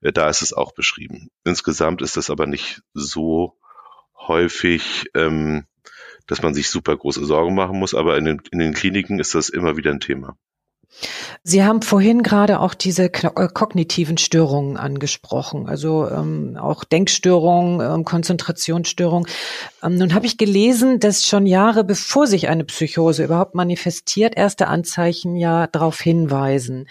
Äh, 0.00 0.12
da 0.12 0.28
ist 0.28 0.42
es 0.42 0.52
auch 0.52 0.72
beschrieben. 0.72 1.30
Insgesamt 1.44 2.02
ist 2.02 2.16
das 2.16 2.30
aber 2.30 2.46
nicht 2.46 2.82
so 2.94 3.56
häufig, 4.16 5.06
ähm, 5.14 5.66
dass 6.26 6.42
man 6.42 6.54
sich 6.54 6.70
super 6.70 6.96
große 6.96 7.24
Sorgen 7.24 7.54
machen 7.54 7.78
muss, 7.78 7.94
aber 7.94 8.16
in 8.16 8.24
den, 8.24 8.42
in 8.50 8.58
den 8.58 8.74
Kliniken 8.74 9.18
ist 9.18 9.34
das 9.34 9.48
immer 9.48 9.76
wieder 9.76 9.90
ein 9.90 10.00
Thema. 10.00 10.36
Sie 11.42 11.64
haben 11.64 11.82
vorhin 11.82 12.22
gerade 12.22 12.60
auch 12.60 12.74
diese 12.74 13.04
äh, 13.04 13.48
kognitiven 13.52 14.18
Störungen 14.18 14.76
angesprochen, 14.76 15.68
also 15.68 16.08
ähm, 16.08 16.56
auch 16.60 16.84
Denkstörungen, 16.84 17.80
ähm, 17.80 18.04
Konzentrationsstörungen. 18.04 19.28
Ähm, 19.82 19.96
nun 19.96 20.14
habe 20.14 20.26
ich 20.26 20.38
gelesen, 20.38 21.00
dass 21.00 21.26
schon 21.26 21.46
Jahre 21.46 21.84
bevor 21.84 22.26
sich 22.26 22.48
eine 22.48 22.64
Psychose 22.64 23.24
überhaupt 23.24 23.54
manifestiert, 23.54 24.36
erste 24.36 24.68
Anzeichen 24.68 25.36
ja 25.36 25.66
darauf 25.66 26.00
hinweisen. 26.00 26.86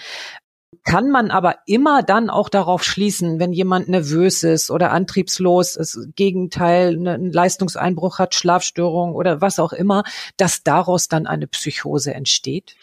Kann 0.83 1.11
man 1.11 1.29
aber 1.29 1.57
immer 1.67 2.01
dann 2.01 2.29
auch 2.29 2.49
darauf 2.49 2.83
schließen, 2.83 3.39
wenn 3.39 3.53
jemand 3.53 3.87
nervös 3.87 4.43
ist 4.43 4.71
oder 4.71 4.91
antriebslos 4.91 5.75
ist, 5.75 6.09
Gegenteil, 6.15 6.97
ne, 6.97 7.13
einen 7.13 7.31
Leistungseinbruch 7.31 8.17
hat, 8.19 8.33
Schlafstörung 8.33 9.13
oder 9.13 9.41
was 9.41 9.59
auch 9.59 9.73
immer, 9.73 10.03
dass 10.37 10.63
daraus 10.63 11.07
dann 11.07 11.27
eine 11.27 11.45
Psychose 11.45 12.13
entsteht? 12.13 12.75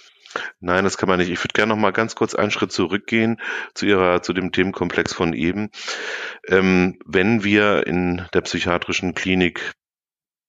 Nein, 0.61 0.85
das 0.85 0.99
kann 0.99 1.09
man 1.09 1.19
nicht. 1.19 1.31
Ich 1.31 1.43
würde 1.43 1.55
gerne 1.55 1.75
noch 1.75 1.81
mal 1.81 1.93
ganz 1.93 2.15
kurz 2.15 2.35
einen 2.35 2.51
Schritt 2.51 2.73
zurückgehen 2.73 3.41
zu 3.75 3.87
Ihrer, 3.87 4.23
zu 4.23 4.33
dem 4.33 4.53
Themenkomplex 4.53 5.13
von 5.13 5.33
eben. 5.33 5.71
Ähm, 6.47 6.99
wenn 7.07 7.45
wir 7.45 7.87
in 7.87 8.27
der 8.35 8.43
psychiatrischen 8.43 9.15
Klinik 9.15 9.73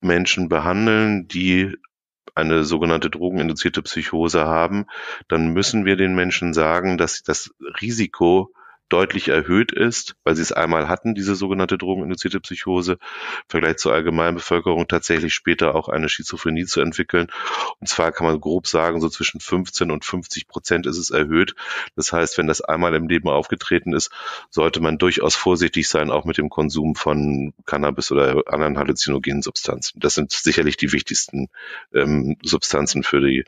Menschen 0.02 0.50
behandeln, 0.50 1.28
die 1.28 1.76
eine 2.36 2.64
sogenannte 2.64 3.10
drogeninduzierte 3.10 3.82
Psychose 3.82 4.46
haben, 4.46 4.86
dann 5.28 5.54
müssen 5.54 5.86
wir 5.86 5.96
den 5.96 6.16
Menschen 6.16 6.54
sagen, 6.54 6.98
dass 6.98 7.22
das 7.24 7.52
Risiko 7.82 8.54
deutlich 8.90 9.30
erhöht 9.30 9.72
ist, 9.72 10.16
weil 10.24 10.36
sie 10.36 10.42
es 10.42 10.52
einmal 10.52 10.88
hatten, 10.88 11.16
diese 11.16 11.36
sogenannte 11.36 11.78
drogeninduzierte 11.78 12.40
Psychose, 12.40 12.94
im 12.94 13.00
Vergleich 13.48 13.78
zur 13.78 13.94
allgemeinen 13.94 14.36
Bevölkerung 14.36 14.88
tatsächlich 14.88 15.34
später 15.34 15.76
auch 15.76 15.90
eine 15.90 16.10
Schizophrenie 16.10 16.66
zu 16.66 16.82
entwickeln. 16.82 17.28
Und 17.80 17.88
zwar 17.88 18.12
kann 18.12 18.28
man 18.28 18.42
grob 18.42 18.68
sagen, 18.68 19.00
so 19.00 19.10
zwischen 19.10 19.40
15 19.40 19.92
und 19.92 20.06
50 20.06 20.48
Prozent 20.48 20.88
ist 20.88 20.98
es 20.98 21.12
erhöht. 21.12 21.56
Das 21.96 22.12
heißt, 22.12 22.38
wenn 22.38 22.48
das 22.48 22.62
einmal 22.62 22.96
im 22.96 23.08
Leben 23.08 23.30
aufgetreten 23.30 23.94
ist, 23.94 24.12
sollte 24.50 24.82
man 24.82 24.98
durchaus 24.98 25.36
vorsichtig 25.36 25.88
sein, 25.88 26.10
auch 26.10 26.26
mit 26.26 26.38
dem 26.38 26.50
Konsum 26.50 26.96
von 26.96 27.54
Cannabis 27.66 28.12
oder 28.12 28.44
anderen 28.48 28.78
halluzinogenen 28.78 29.42
Substanzen. 29.42 30.00
Das 30.00 30.16
sind 30.16 30.32
sicherlich 30.32 30.78
die 30.78 30.92
wichtigsten 30.92 31.50
ähm, 31.94 32.38
Substanzen 32.44 33.04
für 33.04 33.22
die 33.22 33.46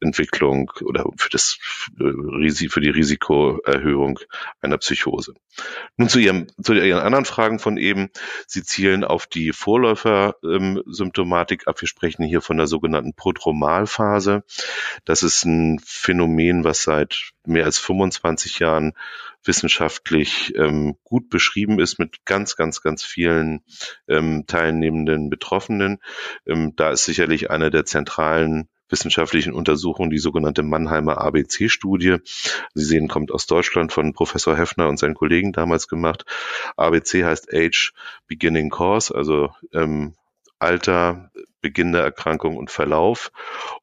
Entwicklung 0.00 0.72
oder 0.82 1.06
für 1.16 1.30
das 1.30 1.58
äh, 1.98 2.68
für 2.68 2.80
die 2.80 2.90
Risikoerhöhung 2.90 4.18
einer 4.60 4.79
Psychose. 4.80 5.34
Nun 5.96 6.08
zu, 6.08 6.18
ihrem, 6.18 6.46
zu 6.62 6.74
Ihren 6.74 7.00
anderen 7.00 7.24
Fragen 7.24 7.58
von 7.58 7.76
eben. 7.76 8.10
Sie 8.46 8.62
zielen 8.62 9.04
auf 9.04 9.26
die 9.26 9.52
Vorläufersymptomatik 9.52 11.62
ähm, 11.62 11.70
ab. 11.70 11.80
Wir 11.80 11.88
sprechen 11.88 12.24
hier 12.24 12.40
von 12.40 12.56
der 12.56 12.66
sogenannten 12.66 13.14
Prodromalphase. 13.14 14.44
Das 15.04 15.22
ist 15.22 15.44
ein 15.44 15.80
Phänomen, 15.84 16.64
was 16.64 16.82
seit 16.82 17.32
mehr 17.46 17.64
als 17.64 17.78
25 17.78 18.58
Jahren 18.58 18.92
wissenschaftlich 19.44 20.54
ähm, 20.56 20.96
gut 21.04 21.30
beschrieben 21.30 21.80
ist 21.80 21.98
mit 21.98 22.24
ganz, 22.24 22.56
ganz, 22.56 22.82
ganz 22.82 23.04
vielen 23.04 23.64
ähm, 24.08 24.44
teilnehmenden 24.46 25.30
Betroffenen. 25.30 25.98
Ähm, 26.46 26.74
da 26.76 26.90
ist 26.90 27.04
sicherlich 27.04 27.50
eine 27.50 27.70
der 27.70 27.86
zentralen 27.86 28.68
wissenschaftlichen 28.90 29.52
Untersuchung, 29.52 30.10
die 30.10 30.18
sogenannte 30.18 30.62
Mannheimer 30.62 31.18
ABC-Studie. 31.18 32.18
Sie 32.74 32.84
sehen, 32.84 33.08
kommt 33.08 33.32
aus 33.32 33.46
Deutschland 33.46 33.92
von 33.92 34.12
Professor 34.12 34.56
Heffner 34.56 34.88
und 34.88 34.98
seinen 34.98 35.14
Kollegen 35.14 35.52
damals 35.52 35.88
gemacht. 35.88 36.24
ABC 36.76 37.24
heißt 37.24 37.52
Age 37.52 37.92
Beginning 38.26 38.70
Course, 38.70 39.14
also 39.14 39.50
ähm, 39.72 40.14
Alter, 40.58 41.30
Beginn 41.60 41.92
der 41.92 42.02
Erkrankung 42.02 42.56
und 42.56 42.70
Verlauf. 42.70 43.32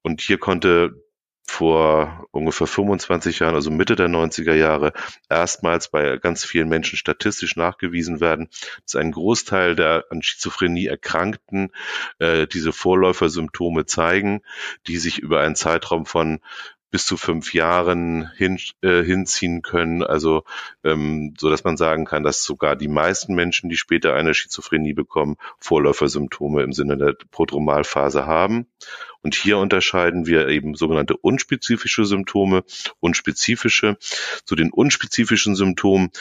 Und 0.02 0.22
hier 0.22 0.38
konnte 0.38 1.04
vor 1.48 2.28
ungefähr 2.32 2.68
25 2.68 3.40
Jahren, 3.40 3.56
also 3.56 3.72
Mitte 3.72 3.96
der 3.96 4.10
90er 4.10 4.54
Jahre, 4.54 4.94
erstmals 5.30 5.90
bei 5.90 6.18
ganz 6.18 6.44
vielen 6.44 6.70
Menschen 6.70 6.98
statistisch 6.98 7.56
nachgewiesen 7.56 8.20
werden, 8.20 8.50
dass 8.84 8.96
ein 8.96 9.12
Großteil 9.12 9.76
der 9.76 10.06
an 10.10 10.22
Schizophrenie 10.22 10.88
Erkrankten 10.88 11.72
äh, 12.20 12.48
diese 12.48 12.74
Vorläufersymptome 12.74 13.86
zeigen, 13.86 14.42
die 14.88 14.98
sich 14.98 15.20
über 15.20 15.40
einen 15.42 15.56
Zeitraum 15.56 16.06
von 16.06 16.40
bis 16.90 17.06
zu 17.06 17.18
fünf 17.18 17.54
Jahren 17.54 18.32
hin, 18.36 18.60
äh, 18.82 19.04
hinziehen 19.04 19.62
können. 19.62 20.04
Also 20.04 20.44
ähm, 20.84 21.34
so 21.38 21.50
dass 21.50 21.64
man 21.64 21.78
sagen 21.78 22.06
kann, 22.06 22.24
dass 22.24 22.44
sogar 22.44 22.76
die 22.76 22.88
meisten 22.88 23.36
Menschen, 23.36 23.70
die 23.70 23.78
später 23.78 24.14
eine 24.14 24.34
Schizophrenie 24.34 24.94
bekommen, 24.94 25.36
Vorläufersymptome 25.60 26.64
im 26.64 26.74
Sinne 26.74 26.98
der 26.98 27.16
Prodromalphase 27.32 28.26
haben. 28.26 28.68
Und 29.22 29.36
hier 29.36 29.58
unterscheiden 29.58 30.26
wir 30.26 30.48
eben 30.48 30.76
sogenannte 30.76 31.18
unspezifische 31.18 32.06
Symptome, 32.06 32.64
unspezifische. 33.00 33.98
Zu 34.46 34.56
den 34.56 34.72
unspezifischen 34.72 35.56
Symptomen 35.56 36.12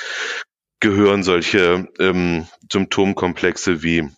gehören 0.80 1.22
solche 1.22 1.88
ähm, 1.98 2.46
Symptomkomplexe 2.70 3.82
wie 3.82 4.08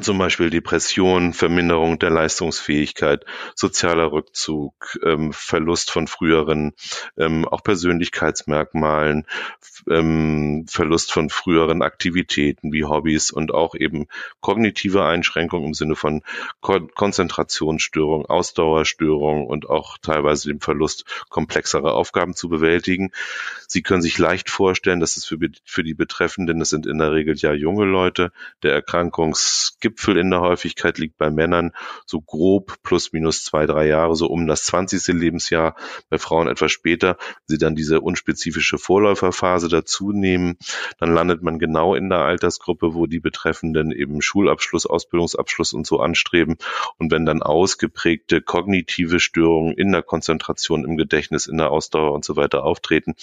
zum 0.00 0.16
Beispiel 0.16 0.48
Depression, 0.48 1.34
Verminderung 1.34 1.98
der 1.98 2.08
Leistungsfähigkeit, 2.10 3.26
sozialer 3.54 4.10
Rückzug, 4.10 4.98
ähm, 5.04 5.32
Verlust 5.34 5.90
von 5.90 6.06
früheren 6.06 6.72
ähm, 7.18 7.46
auch 7.46 7.62
Persönlichkeitsmerkmalen, 7.62 9.26
ähm, 9.90 10.64
Verlust 10.66 11.12
von 11.12 11.28
früheren 11.28 11.82
Aktivitäten 11.82 12.72
wie 12.72 12.84
Hobbys 12.84 13.30
und 13.30 13.52
auch 13.52 13.74
eben 13.74 14.06
kognitive 14.40 15.04
Einschränkungen 15.04 15.68
im 15.68 15.74
Sinne 15.74 15.94
von 15.94 16.22
Kon 16.60 16.92
Konzentrationsstörung, 16.94 18.26
Ausdauerstörung 18.26 19.46
und 19.46 19.68
auch 19.68 19.98
teilweise 19.98 20.48
dem 20.48 20.60
Verlust 20.60 21.04
komplexere 21.28 21.92
Aufgaben 21.92 22.34
zu 22.34 22.48
bewältigen. 22.48 23.12
Sie 23.66 23.82
können 23.82 24.02
sich 24.02 24.18
leicht 24.18 24.48
vorstellen, 24.48 25.00
dass 25.00 25.16
es 25.16 25.26
für, 25.26 25.38
für 25.64 25.84
die 25.84 25.94
Betreffenden, 25.94 26.58
das 26.58 26.70
sind 26.70 26.86
in 26.86 26.98
der 26.98 27.12
Regel 27.12 27.36
ja 27.36 27.52
junge 27.52 27.84
Leute, 27.84 28.32
der 28.62 28.72
Erkrankungs 28.72 29.71
Gipfel 29.82 30.16
in 30.16 30.30
der 30.30 30.40
Häufigkeit 30.40 30.96
liegt 30.96 31.18
bei 31.18 31.30
Männern 31.30 31.72
so 32.06 32.22
grob 32.22 32.76
plus 32.82 33.12
minus 33.12 33.44
zwei, 33.44 33.66
drei 33.66 33.86
Jahre, 33.86 34.16
so 34.16 34.28
um 34.28 34.46
das 34.46 34.64
20. 34.64 35.08
Lebensjahr, 35.08 35.76
bei 36.08 36.16
Frauen 36.18 36.48
etwas 36.48 36.72
später. 36.72 37.18
Sie 37.46 37.58
dann 37.58 37.76
diese 37.76 38.00
unspezifische 38.00 38.78
Vorläuferphase 38.78 39.68
dazu 39.68 40.12
nehmen, 40.12 40.56
dann 40.98 41.12
landet 41.12 41.42
man 41.42 41.58
genau 41.58 41.94
in 41.94 42.08
der 42.08 42.20
Altersgruppe, 42.20 42.94
wo 42.94 43.04
die 43.06 43.20
Betreffenden 43.20 43.92
eben 43.92 44.22
Schulabschluss, 44.22 44.86
Ausbildungsabschluss 44.86 45.74
und 45.74 45.86
so 45.86 46.00
anstreben. 46.00 46.56
Und 46.98 47.12
wenn 47.12 47.26
dann 47.26 47.42
ausgeprägte 47.42 48.40
kognitive 48.40 49.20
Störungen 49.20 49.74
in 49.74 49.92
der 49.92 50.02
Konzentration, 50.02 50.84
im 50.84 50.96
Gedächtnis, 50.96 51.46
in 51.46 51.58
der 51.58 51.70
Ausdauer 51.70 52.14
und 52.14 52.24
so 52.24 52.36
weiter 52.36 52.64
auftreten, 52.64 53.14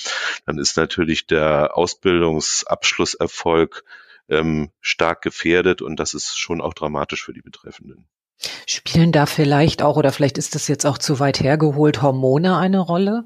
dann 0.45 0.59
ist 0.59 0.77
natürlich 0.77 1.25
der 1.25 1.75
Ausbildungsabschlusserfolg 1.77 3.83
ähm, 4.29 4.71
stark 4.81 5.21
gefährdet 5.21 5.81
und 5.81 5.99
das 5.99 6.13
ist 6.13 6.37
schon 6.37 6.61
auch 6.61 6.73
dramatisch 6.73 7.23
für 7.23 7.33
die 7.33 7.41
Betreffenden. 7.41 8.07
Spielen 8.67 9.11
da 9.11 9.25
vielleicht 9.25 9.81
auch, 9.81 9.97
oder 9.97 10.11
vielleicht 10.11 10.37
ist 10.37 10.55
das 10.55 10.67
jetzt 10.67 10.85
auch 10.85 10.97
zu 10.97 11.19
weit 11.19 11.41
hergeholt, 11.41 12.01
Hormone 12.01 12.57
eine 12.57 12.79
Rolle? 12.79 13.25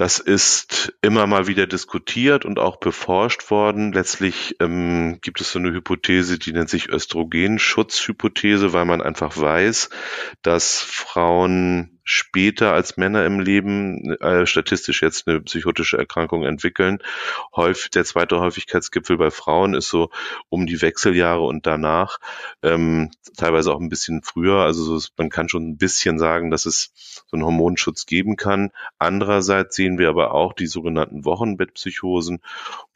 Das 0.00 0.18
ist 0.18 0.94
immer 1.02 1.26
mal 1.26 1.46
wieder 1.46 1.66
diskutiert 1.66 2.46
und 2.46 2.58
auch 2.58 2.78
beforscht 2.78 3.50
worden. 3.50 3.92
Letztlich 3.92 4.56
ähm, 4.58 5.18
gibt 5.20 5.42
es 5.42 5.52
so 5.52 5.58
eine 5.58 5.72
Hypothese, 5.72 6.38
die 6.38 6.54
nennt 6.54 6.70
sich 6.70 6.88
Östrogenschutzhypothese, 6.88 8.72
weil 8.72 8.86
man 8.86 9.02
einfach 9.02 9.36
weiß, 9.36 9.90
dass 10.40 10.80
Frauen 10.80 11.99
später 12.10 12.72
als 12.72 12.96
Männer 12.96 13.24
im 13.24 13.38
Leben 13.38 14.16
äh, 14.20 14.44
statistisch 14.44 15.00
jetzt 15.00 15.28
eine 15.28 15.40
psychotische 15.40 15.96
Erkrankung 15.96 16.42
entwickeln. 16.42 16.98
Häufig, 17.54 17.90
der 17.90 18.04
zweite 18.04 18.40
Häufigkeitsgipfel 18.40 19.16
bei 19.16 19.30
Frauen 19.30 19.74
ist 19.74 19.88
so 19.88 20.10
um 20.48 20.66
die 20.66 20.82
Wechseljahre 20.82 21.42
und 21.42 21.66
danach, 21.66 22.18
ähm, 22.62 23.10
teilweise 23.36 23.72
auch 23.72 23.80
ein 23.80 23.88
bisschen 23.88 24.22
früher. 24.22 24.56
Also 24.56 24.98
so, 24.98 25.08
man 25.16 25.30
kann 25.30 25.48
schon 25.48 25.68
ein 25.68 25.76
bisschen 25.76 26.18
sagen, 26.18 26.50
dass 26.50 26.66
es 26.66 26.90
so 27.26 27.36
einen 27.36 27.44
Hormonschutz 27.44 28.06
geben 28.06 28.36
kann. 28.36 28.70
Andererseits 28.98 29.76
sehen 29.76 29.98
wir 29.98 30.08
aber 30.08 30.34
auch 30.34 30.52
die 30.52 30.66
sogenannten 30.66 31.24
Wochenbettpsychosen, 31.24 32.40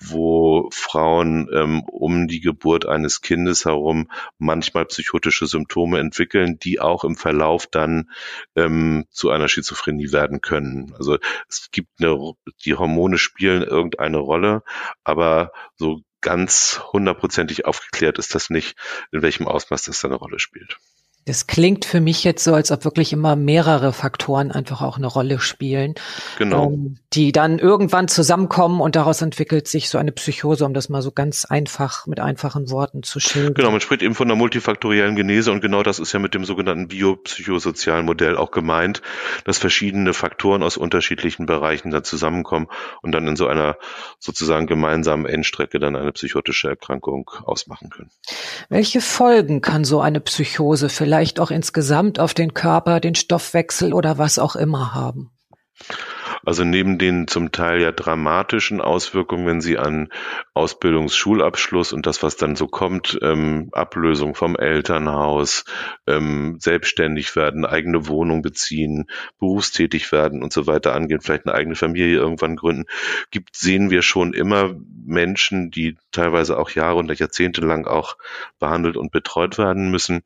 wo 0.01 0.69
Frauen 0.73 1.49
ähm, 1.55 1.85
um 1.85 2.27
die 2.27 2.41
Geburt 2.41 2.87
eines 2.87 3.21
Kindes 3.21 3.65
herum 3.65 4.11
manchmal 4.39 4.87
psychotische 4.87 5.47
Symptome 5.47 6.01
entwickeln, 6.01 6.59
die 6.59 6.81
auch 6.81 7.05
im 7.05 7.15
Verlauf 7.15 7.69
dann 7.69 8.11
ähm, 8.57 9.04
zu 9.11 9.31
einer 9.31 9.49
Schizophrenie 9.49 10.13
werden 10.13 10.41
können. 10.41 10.95
Also 10.97 11.19
es 11.49 11.69
gibt 11.71 12.01
eine, 12.01 12.33
die 12.65 12.75
Hormone 12.75 13.19
spielen 13.19 13.63
irgendeine 13.63 14.19
Rolle, 14.19 14.63
aber 15.03 15.53
so 15.77 16.01
ganz 16.21 16.81
hundertprozentig 16.93 17.67
aufgeklärt 17.67 18.19
ist 18.19 18.35
das 18.35 18.49
nicht, 18.49 18.77
in 19.13 19.23
welchem 19.23 19.47
Ausmaß 19.47 19.83
das 19.83 20.05
eine 20.05 20.15
Rolle 20.15 20.39
spielt. 20.39 20.79
Das 21.27 21.47
klingt 21.47 21.87
für 21.87 22.03
mich 22.03 22.23
jetzt 22.23 22.45
so, 22.45 22.53
als 22.53 22.71
ob 22.71 22.85
wirklich 22.85 23.15
immer 23.15 23.35
mehrere 23.35 23.95
Faktoren 23.95 24.53
einfach 24.53 24.83
auch 24.83 24.99
eine 24.99 25.07
Rolle 25.07 25.41
spielen, 25.41 25.95
genau. 26.37 26.73
Ähm, 26.73 26.99
die 27.15 27.33
dann 27.33 27.59
irgendwann 27.59 28.09
zusammenkommen 28.09 28.83
und 28.83 28.95
daraus 28.95 29.23
entwickelt 29.23 29.67
sich 29.67 29.89
so 29.89 29.97
eine 29.97 30.13
Psychose, 30.13 30.67
um 30.67 30.75
das 30.75 30.91
mal 30.91 31.01
so 31.01 31.13
ganz 31.13 31.47
einfach 31.47 32.07
mit 32.07 32.21
einfachen 32.21 32.71
Worten 32.71 33.03
zu 33.03 33.21
schildern. 33.21 33.55
Genau, 33.55 33.71
man 33.71 33.81
spricht 33.81 34.03
eben 34.03 34.15
von 34.15 34.29
einer 34.29 34.37
multifaktoriellen 34.37 35.17
Genese 35.17 35.51
und 35.51 35.63
genau 35.63 35.83
das 35.83 35.99
ist 35.99 36.13
ja 36.13 36.19
mit 36.19 36.35
dem 36.35 36.45
sogenannten 36.45 36.89
biopsychosozialen 36.89 38.05
Modell 38.05 38.37
auch 38.37 38.51
gemeint, 38.51 39.01
dass 39.45 39.57
verschiedene 39.57 40.13
Faktoren 40.13 40.63
aus 40.63 40.77
unterschiedlichen 40.77 41.47
Bereichen 41.47 41.91
dann 41.91 42.05
zusammenkommen 42.05 42.67
und 43.01 43.13
dann 43.13 43.27
in 43.27 43.37
so 43.37 43.47
einer 43.47 43.79
sozusagen 44.19 44.67
gemeinsamen 44.67 45.25
Endstrecke 45.25 45.79
dann 45.79 45.97
eine 45.97 46.13
psychotische 46.13 46.69
Erkrankung 46.69 47.31
ausmachen 47.45 47.89
können. 47.89 48.11
Welche 48.69 49.01
Folgen 49.01 49.63
kann 49.63 49.85
so 49.85 50.01
eine 50.01 50.21
Psychose 50.21 50.91
vielleicht 50.91 51.14
vielleicht 51.15 51.39
auch 51.39 51.53
insgesamt 51.53 52.19
auf 52.19 52.35
den 52.35 52.55
Körper, 52.55 52.99
den 52.99 53.15
Stoffwechsel 53.15 53.93
oder 53.93 54.19
was 54.19 54.41
auch 54.41 54.57
immer 54.57 54.95
haben? 54.95 55.31
Also 56.45 56.65
neben 56.65 56.99
den 56.99 57.27
zum 57.27 57.53
Teil 57.53 57.81
ja 57.81 57.93
dramatischen 57.93 58.81
Auswirkungen, 58.81 59.47
wenn 59.47 59.61
Sie 59.61 59.79
an 59.79 60.09
Ausbildungsschulabschluss 60.53 61.93
und 61.93 62.07
das, 62.07 62.23
was 62.23 62.37
dann 62.37 62.57
so 62.57 62.67
kommt, 62.67 63.19
ähm, 63.23 63.71
Ablösung 63.73 64.35
vom 64.35 64.57
Elternhaus, 64.57 65.65
ähm, 66.07 66.59
selbstständig 66.61 67.35
werden, 67.37 67.65
eigene 67.65 68.09
Wohnung 68.09 68.43
beziehen, 68.43 69.07
berufstätig 69.39 70.13
werden 70.13 70.43
und 70.43 70.53
so 70.53 70.67
weiter 70.67 70.95
angehen, 70.95 71.21
vielleicht 71.21 71.47
eine 71.47 71.55
eigene 71.55 71.77
Familie 71.77 72.17
irgendwann 72.17 72.57
gründen, 72.57 72.85
gibt, 73.31 73.57
sehen 73.57 73.91
wir 73.91 74.03
schon 74.03 74.35
immer 74.35 74.75
Menschen, 75.05 75.71
die 75.71 75.97
teilweise 76.13 76.59
auch 76.59 76.71
Jahre 76.71 76.97
und 76.97 77.19
Jahrzehnte 77.19 77.61
lang 77.61 77.87
auch 77.87 78.17
behandelt 78.59 78.97
und 78.97 79.13
betreut 79.13 79.59
werden 79.59 79.91
müssen, 79.91 80.23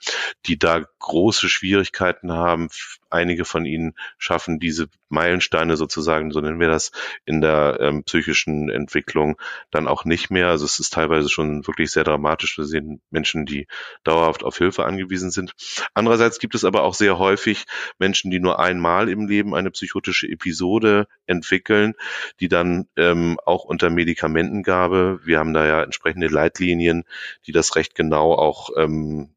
die 0.47 0.59
da 0.59 0.85
große 0.99 1.49
Schwierigkeiten 1.49 2.33
haben. 2.33 2.69
Einige 3.11 3.45
von 3.45 3.65
ihnen 3.65 3.95
schaffen 4.19 4.59
diese 4.59 4.89
Meilensteine 5.09 5.77
sozusagen, 5.77 6.31
so 6.31 6.41
nennen 6.41 6.61
wir 6.61 6.69
das, 6.69 6.93
in 7.25 7.41
der 7.41 7.79
ähm, 7.81 8.05
psychischen 8.05 8.69
Entwicklung 8.69 9.41
dann 9.71 9.89
auch 9.89 10.05
nicht 10.05 10.31
mehr. 10.31 10.49
Also 10.49 10.65
es 10.65 10.79
ist 10.79 10.93
teilweise 10.93 11.29
schon 11.29 11.67
wirklich 11.67 11.91
sehr 11.91 12.05
dramatisch. 12.05 12.59
Wir 12.59 12.65
sehen 12.65 13.01
Menschen, 13.11 13.47
die 13.47 13.67
dauerhaft 14.05 14.45
auf 14.45 14.59
Hilfe 14.59 14.85
angewiesen 14.85 15.31
sind. 15.31 15.55
Andererseits 15.95 16.39
gibt 16.39 16.55
es 16.55 16.65
aber 16.65 16.83
auch 16.83 16.95
sehr 16.95 17.19
häufig 17.19 17.65
Menschen, 17.99 18.31
die 18.31 18.41
nur 18.41 18.59
einmal 18.59 19.09
im 19.09 19.27
Leben 19.27 19.55
eine 19.55 19.71
psychotische 19.71 20.29
Episode 20.29 21.07
entwickeln, 21.27 21.95
die 22.41 22.49
dann 22.49 22.89
ähm, 22.97 23.39
auch 23.45 23.65
unter 23.65 23.91
Medikamentengabe, 23.91 25.21
wir 25.25 25.39
haben 25.39 25.55
da 25.55 25.67
ja 25.67 25.83
entsprechende 25.83 26.29
Leitlinien, 26.29 27.05
die 27.47 27.53
das 27.53 27.77
recht 27.77 27.95
genau 27.95 28.35
auch 28.35 28.71
ähm, 28.77 29.31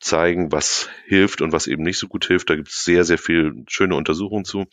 zeigen, 0.00 0.52
was 0.52 0.88
hilft 1.06 1.40
und 1.40 1.52
was 1.52 1.66
eben 1.66 1.82
nicht 1.82 1.98
so 1.98 2.08
gut 2.08 2.26
hilft. 2.26 2.50
Da 2.50 2.56
gibt 2.56 2.68
es 2.68 2.84
sehr, 2.84 3.04
sehr 3.04 3.18
viel 3.18 3.64
schöne 3.68 3.96
Untersuchungen 3.96 4.44
zu, 4.44 4.66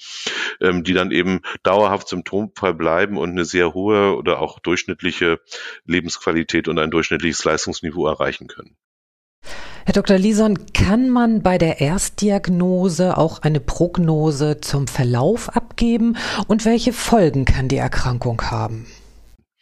ähm, 0.60 0.84
die 0.84 0.94
dann 0.94 1.12
eben 1.12 1.42
dauerhaft 1.64 2.10
symptomfrei 2.10 2.74
bleiben 2.74 3.18
und 3.18 3.32
eine 3.32 3.46
sehr 3.46 3.74
hohe 3.74 4.16
oder 4.16 4.40
auch 4.40 4.60
durchschnittliche 4.60 5.40
Lebensqualität 5.86 6.68
und 6.68 6.80
ein 6.80 6.92
durchschnittliches 6.92 7.44
Leistungsniveau 7.44 8.08
erreichen 8.08 8.48
können. 8.48 8.76
Herr 9.86 9.94
Dr. 9.94 10.18
Lison, 10.18 10.72
kann 10.74 11.10
man 11.10 11.42
bei 11.42 11.58
der 11.58 11.82
Erstdiagnose 11.82 13.18
auch 13.18 13.40
eine 13.40 13.60
Prognose 13.60 14.62
zum 14.62 14.88
Verlauf 14.88 15.50
abgeben 15.50 16.18
und 16.48 16.66
welche 16.66 16.94
Folgen 16.94 17.46
kann 17.46 17.68
die 17.68 17.78
Erkrankung 17.78 18.44
haben? 18.44 18.86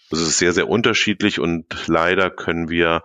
Das 0.10 0.19
ist 0.19 0.38
sehr, 0.38 0.52
sehr 0.52 0.67
unterschiedlich 0.67 1.39
und 1.39 1.65
leider 1.88 2.30
können 2.30 2.69
wir 2.69 3.04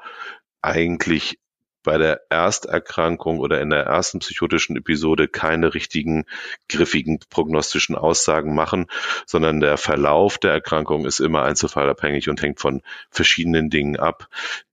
eigentlich 0.60 1.38
bei 1.84 1.98
der 1.98 2.22
Ersterkrankung 2.30 3.38
oder 3.38 3.60
in 3.60 3.70
der 3.70 3.84
ersten 3.84 4.18
psychotischen 4.18 4.76
Episode 4.76 5.28
keine 5.28 5.74
richtigen 5.74 6.24
griffigen 6.68 7.20
prognostischen 7.30 7.94
Aussagen 7.94 8.54
machen, 8.54 8.86
sondern 9.26 9.60
der 9.60 9.76
Verlauf 9.76 10.38
der 10.38 10.52
Erkrankung 10.52 11.06
ist 11.06 11.20
immer 11.20 11.44
einzelfallabhängig 11.44 12.28
und 12.28 12.42
hängt 12.42 12.58
von 12.58 12.82
verschiedenen 13.10 13.70
Dingen 13.70 13.96
ab, 13.96 14.28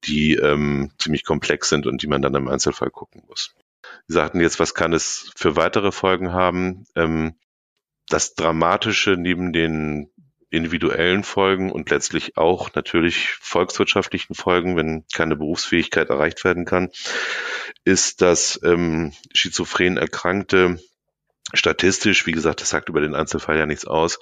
die 0.05 0.35
ähm, 0.35 0.91
ziemlich 0.97 1.23
komplex 1.23 1.69
sind 1.69 1.85
und 1.85 2.01
die 2.01 2.07
man 2.07 2.23
dann 2.23 2.33
im 2.33 2.47
Einzelfall 2.47 2.89
gucken 2.89 3.21
muss. 3.27 3.53
Sie 4.07 4.13
sagten 4.13 4.39
jetzt, 4.39 4.59
was 4.59 4.73
kann 4.73 4.93
es 4.93 5.31
für 5.35 5.55
weitere 5.55 5.91
Folgen 5.91 6.33
haben? 6.33 6.85
Ähm, 6.95 7.35
das 8.07 8.35
Dramatische 8.35 9.11
neben 9.17 9.53
den 9.53 10.09
individuellen 10.51 11.23
Folgen 11.23 11.71
und 11.71 11.89
letztlich 11.89 12.37
auch 12.37 12.73
natürlich 12.75 13.31
volkswirtschaftlichen 13.39 14.35
Folgen, 14.35 14.75
wenn 14.75 15.05
keine 15.13 15.35
Berufsfähigkeit 15.35 16.09
erreicht 16.09 16.43
werden 16.43 16.65
kann, 16.65 16.89
ist, 17.85 18.21
dass 18.21 18.59
ähm, 18.63 19.13
schizophren 19.33 19.97
Erkrankte 19.97 20.79
statistisch, 21.53 22.25
wie 22.25 22.31
gesagt, 22.31 22.61
das 22.61 22.69
sagt 22.69 22.89
über 22.89 23.01
den 23.01 23.15
Einzelfall 23.15 23.57
ja 23.57 23.65
nichts 23.65 23.85
aus, 23.85 24.19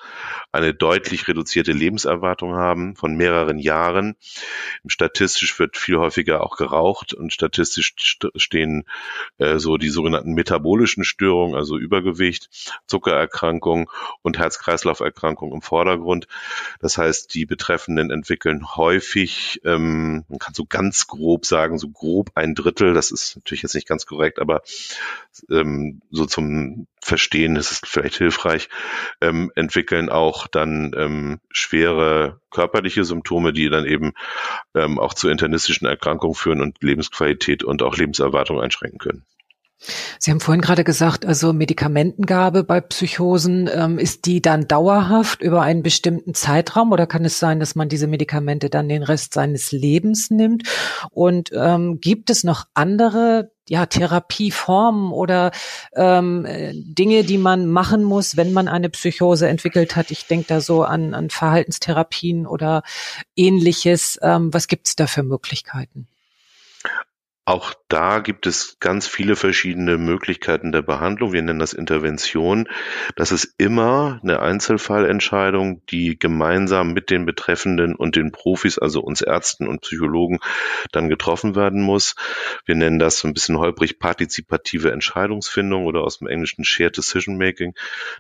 eine 0.52 0.74
deutlich 0.74 1.28
reduzierte 1.28 1.72
Lebenserwartung 1.72 2.56
haben 2.56 2.96
von 2.96 3.16
mehreren 3.16 3.60
Jahren. 3.60 4.16
Statistisch 4.88 5.60
wird 5.60 5.78
viel 5.78 5.98
häufiger 5.98 6.42
auch 6.42 6.58
geraucht 6.58 7.14
und 7.14 7.34
statistisch 7.34 7.94
stehen 8.36 8.86
äh, 9.38 9.60
so 9.60 9.78
die 9.78 9.90
sogenannten 9.90 10.34
metabolischen 10.34 11.04
Störungen, 11.04 11.56
also 11.56 11.78
Übergewicht, 11.78 12.50
Zuckererkrankung 12.88 13.92
und 14.22 14.40
Herz-Kreislauf-Erkrankung 14.40 15.54
im 15.54 15.62
Vordergrund. 15.62 16.28
Das 16.80 16.98
heißt, 16.98 17.34
die 17.34 17.46
Betreffenden 17.46 18.10
entwickeln 18.12 18.76
häufig, 18.76 19.62
ähm, 19.66 20.26
man 20.30 20.40
kann 20.40 20.54
so 20.54 20.66
ganz 20.66 21.08
grob 21.08 21.46
sagen, 21.46 21.78
so 21.78 21.90
grob 21.90 22.32
ein 22.36 22.56
Drittel, 22.56 22.94
das 22.94 23.12
ist 23.12 23.36
natürlich 23.36 23.62
jetzt 23.62 23.76
nicht 23.76 23.88
ganz 23.88 24.06
korrekt, 24.06 24.40
aber 24.40 24.64
ähm, 25.50 26.02
so 26.10 26.26
zum 26.26 26.88
Verstehen 27.02 27.56
ist 27.56 27.72
es 27.72 27.82
vielleicht 27.84 28.18
hilfreich, 28.18 28.70
ähm, 29.22 29.52
entwickeln 29.56 30.10
auch 30.10 30.48
dann 30.48 30.92
ähm, 30.98 31.40
schwere 31.50 32.40
körperliche 32.52 33.04
Symptome, 33.04 33.54
die 33.54 33.70
dann 33.70 33.86
eben 33.86 34.14
ähm, 34.76 35.00
auch 35.00 35.14
zu 35.14 35.30
internistischen 35.30 35.88
Erkrankungen 35.88 36.36
führen 36.36 36.62
und 36.62 36.82
Lebensqualität 36.82 37.64
und 37.64 37.82
auch 37.82 37.98
Lebenserwartung 37.98 38.60
einschränken 38.60 39.00
können. 39.00 39.26
Sie 40.20 40.32
haben 40.32 40.42
vorhin 40.42 40.62
gerade 40.62 40.84
gesagt, 40.84 41.26
also 41.26 41.54
Medikamentengabe 41.54 42.66
bei 42.66 42.82
Psychosen, 42.82 43.70
ähm, 43.74 43.98
ist 43.98 44.26
die 44.26 44.42
dann 44.42 44.68
dauerhaft 44.68 45.42
über 45.42 45.62
einen 45.62 45.84
bestimmten 45.84 46.34
Zeitraum 46.34 46.92
oder 46.92 47.08
kann 47.08 47.24
es 47.24 47.40
sein, 47.40 47.62
dass 47.62 47.76
man 47.76 47.88
diese 47.88 48.08
Medikamente 48.08 48.70
dann 48.70 48.90
den 48.90 49.04
Rest 49.04 49.34
seines 49.34 49.72
Lebens 49.72 50.32
nimmt? 50.32 50.64
Und 51.12 51.52
ähm, 51.54 52.02
gibt 52.02 52.30
es 52.30 52.44
noch 52.44 52.66
andere 52.74 53.52
ja, 53.70 53.86
Therapieformen 53.86 55.12
oder 55.12 55.52
ähm, 55.96 56.46
Dinge, 56.74 57.24
die 57.24 57.38
man 57.38 57.68
machen 57.68 58.04
muss, 58.04 58.36
wenn 58.36 58.52
man 58.52 58.68
eine 58.68 58.90
Psychose 58.90 59.48
entwickelt 59.48 59.96
hat. 59.96 60.12
Ich 60.12 60.26
denke 60.26 60.48
da 60.48 60.60
so 60.60 60.84
an, 60.84 61.14
an 61.14 61.30
Verhaltenstherapien 61.30 62.48
oder 62.48 62.82
ähnliches. 63.36 64.20
Ähm, 64.22 64.54
was 64.54 64.68
gibt's 64.68 64.96
da 64.96 65.06
für 65.06 65.24
Möglichkeiten? 65.24 66.08
Auch 67.50 67.74
da 67.88 68.20
gibt 68.20 68.46
es 68.46 68.78
ganz 68.80 69.08
viele 69.08 69.36
verschiedene 69.36 69.98
Möglichkeiten 69.98 70.72
der 70.72 70.84
Behandlung. 70.84 71.34
Wir 71.34 71.42
nennen 71.42 71.58
das 71.58 71.74
Intervention. 71.74 72.70
Das 73.16 73.32
ist 73.32 73.56
immer 73.58 74.20
eine 74.22 74.40
Einzelfallentscheidung, 74.40 75.84
die 75.88 76.20
gemeinsam 76.20 76.94
mit 76.94 77.10
den 77.10 77.26
Betreffenden 77.26 77.96
und 77.96 78.16
den 78.16 78.32
Profis, 78.32 78.78
also 78.78 79.02
uns 79.02 79.22
Ärzten 79.22 79.68
und 79.68 79.82
Psychologen, 79.82 80.38
dann 80.92 81.10
getroffen 81.10 81.56
werden 81.56 81.82
muss. 81.82 82.14
Wir 82.66 82.76
nennen 82.76 83.00
das 83.00 83.24
ein 83.24 83.34
bisschen 83.34 83.58
holprig 83.58 83.98
partizipative 83.98 84.92
Entscheidungsfindung 84.92 85.88
oder 85.88 86.02
aus 86.02 86.20
dem 86.20 86.28
Englischen 86.28 86.66
Shared 86.66 86.98
Decision 86.98 87.40
Making. 87.40 87.74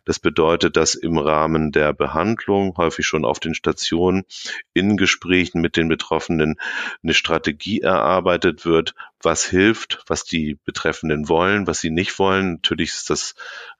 Das 0.05 0.17
bedeutet, 0.17 0.75
dass 0.75 0.95
im 0.95 1.19
Rahmen 1.19 1.71
der 1.71 1.93
Behandlung, 1.93 2.73
häufig 2.77 3.05
schon 3.05 3.25
auf 3.25 3.39
den 3.39 3.53
Stationen, 3.53 4.23
in 4.73 4.97
Gesprächen 4.97 5.61
mit 5.61 5.77
den 5.77 5.87
Betroffenen 5.87 6.55
eine 7.03 7.13
Strategie 7.13 7.81
erarbeitet 7.81 8.65
wird, 8.65 8.95
was 9.21 9.45
hilft, 9.45 10.01
was 10.07 10.23
die 10.23 10.57
Betreffenden 10.63 11.27
wollen, 11.27 11.67
was 11.67 11.81
sie 11.81 11.89
nicht 11.89 12.17
wollen. 12.19 12.53
Natürlich 12.53 12.91
ist 12.91 13.09
das 13.09 13.35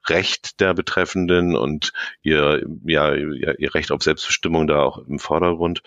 Recht 0.08 0.60
der 0.60 0.74
Betreffenden 0.74 1.56
und 1.56 1.92
ihr, 2.22 2.62
ja, 2.84 3.14
ihr 3.14 3.74
Recht 3.74 3.90
auf 3.90 4.02
Selbstbestimmung 4.02 4.66
da 4.66 4.82
auch 4.82 4.98
im 5.06 5.18
Vordergrund, 5.18 5.82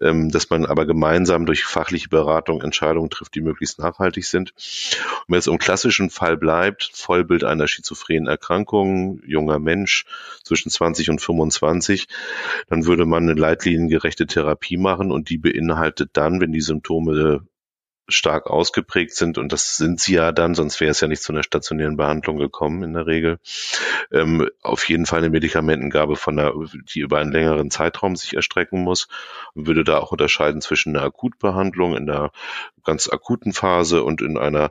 ähm, 0.00 0.30
dass 0.30 0.50
man 0.50 0.66
aber 0.66 0.86
gemeinsam 0.86 1.46
durch 1.46 1.64
fachliche 1.64 2.08
Beratung 2.08 2.62
Entscheidungen 2.62 3.10
trifft, 3.10 3.34
die 3.34 3.40
möglichst 3.40 3.78
nachhaltig 3.78 4.24
sind. 4.24 4.52
Und 4.52 5.32
wenn 5.32 5.38
es 5.38 5.48
um 5.48 5.58
klassischen 5.58 6.10
Fall 6.10 6.36
bleibt, 6.36 6.90
Vollbild 6.94 7.44
einer 7.44 7.68
schizophrenen 7.68 8.26
Erkrankung, 8.26 9.20
junger 9.26 9.58
Mensch 9.58 10.04
zwischen 10.44 10.70
20 10.70 11.10
und 11.10 11.20
25, 11.20 12.06
dann 12.68 12.86
würde 12.86 13.06
man 13.06 13.24
eine 13.24 13.38
leitliniengerechte 13.38 14.26
Therapie 14.26 14.76
machen 14.76 15.10
und 15.10 15.28
die 15.28 15.38
beinhaltet 15.38 16.10
dann, 16.14 16.40
wenn 16.40 16.52
die 16.52 16.60
Symptome 16.60 17.46
stark 18.08 18.48
ausgeprägt 18.48 19.14
sind 19.14 19.38
und 19.38 19.52
das 19.52 19.76
sind 19.76 20.00
sie 20.00 20.14
ja 20.14 20.32
dann, 20.32 20.54
sonst 20.54 20.80
wäre 20.80 20.90
es 20.90 21.00
ja 21.00 21.08
nicht 21.08 21.22
zu 21.22 21.32
einer 21.32 21.42
stationären 21.42 21.96
Behandlung 21.96 22.38
gekommen 22.38 22.82
in 22.82 22.92
der 22.92 23.06
Regel. 23.06 23.38
Ähm, 24.12 24.48
auf 24.62 24.88
jeden 24.88 25.06
Fall 25.06 25.20
eine 25.20 25.30
Medikamentengabe 25.30 26.16
von 26.16 26.36
der, 26.36 26.52
die 26.92 27.00
über 27.00 27.18
einen 27.18 27.32
längeren 27.32 27.70
Zeitraum 27.70 28.16
sich 28.16 28.34
erstrecken 28.34 28.82
muss 28.82 29.08
und 29.54 29.66
würde 29.66 29.84
da 29.84 29.98
auch 29.98 30.12
unterscheiden 30.12 30.60
zwischen 30.60 30.94
einer 30.96 31.06
Akutbehandlung 31.06 31.96
in 31.96 32.06
der 32.06 32.30
ganz 32.84 33.08
akuten 33.08 33.52
Phase 33.52 34.04
und 34.04 34.20
in 34.20 34.36
einer 34.36 34.70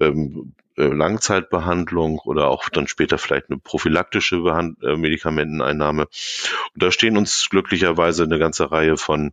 ähm, 0.00 0.54
äh, 0.69 0.69
Langzeitbehandlung 0.88 2.18
oder 2.20 2.48
auch 2.48 2.68
dann 2.68 2.86
später 2.86 3.18
vielleicht 3.18 3.50
eine 3.50 3.58
prophylaktische 3.58 4.40
Behand 4.40 4.82
äh, 4.82 4.96
Medikamenteneinnahme. 4.96 6.02
Und 6.02 6.82
da 6.82 6.90
stehen 6.90 7.16
uns 7.16 7.48
glücklicherweise 7.50 8.24
eine 8.24 8.38
ganze 8.38 8.70
Reihe 8.70 8.96
von 8.96 9.32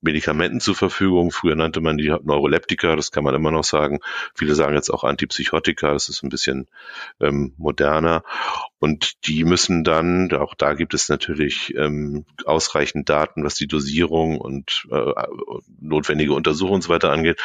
Medikamenten 0.00 0.60
zur 0.60 0.74
Verfügung. 0.74 1.30
Früher 1.30 1.56
nannte 1.56 1.80
man 1.80 1.98
die 1.98 2.14
Neuroleptika, 2.22 2.96
das 2.96 3.10
kann 3.10 3.24
man 3.24 3.34
immer 3.34 3.50
noch 3.50 3.64
sagen. 3.64 4.00
Viele 4.34 4.54
sagen 4.54 4.74
jetzt 4.74 4.90
auch 4.90 5.04
Antipsychotika, 5.04 5.92
das 5.92 6.08
ist 6.08 6.22
ein 6.22 6.28
bisschen 6.28 6.68
ähm, 7.20 7.54
moderner. 7.56 8.22
Und 8.78 9.26
die 9.26 9.44
müssen 9.44 9.84
dann, 9.84 10.30
auch 10.32 10.54
da 10.54 10.74
gibt 10.74 10.94
es 10.94 11.08
natürlich 11.08 11.74
ähm, 11.76 12.26
ausreichend 12.44 13.08
Daten, 13.08 13.42
was 13.42 13.54
die 13.54 13.66
Dosierung 13.66 14.38
und 14.38 14.86
äh, 14.90 15.12
notwendige 15.80 16.34
Untersuchungen 16.34 16.76
und 16.76 16.82
so 16.82 16.90
weiter 16.90 17.10
angeht, 17.10 17.40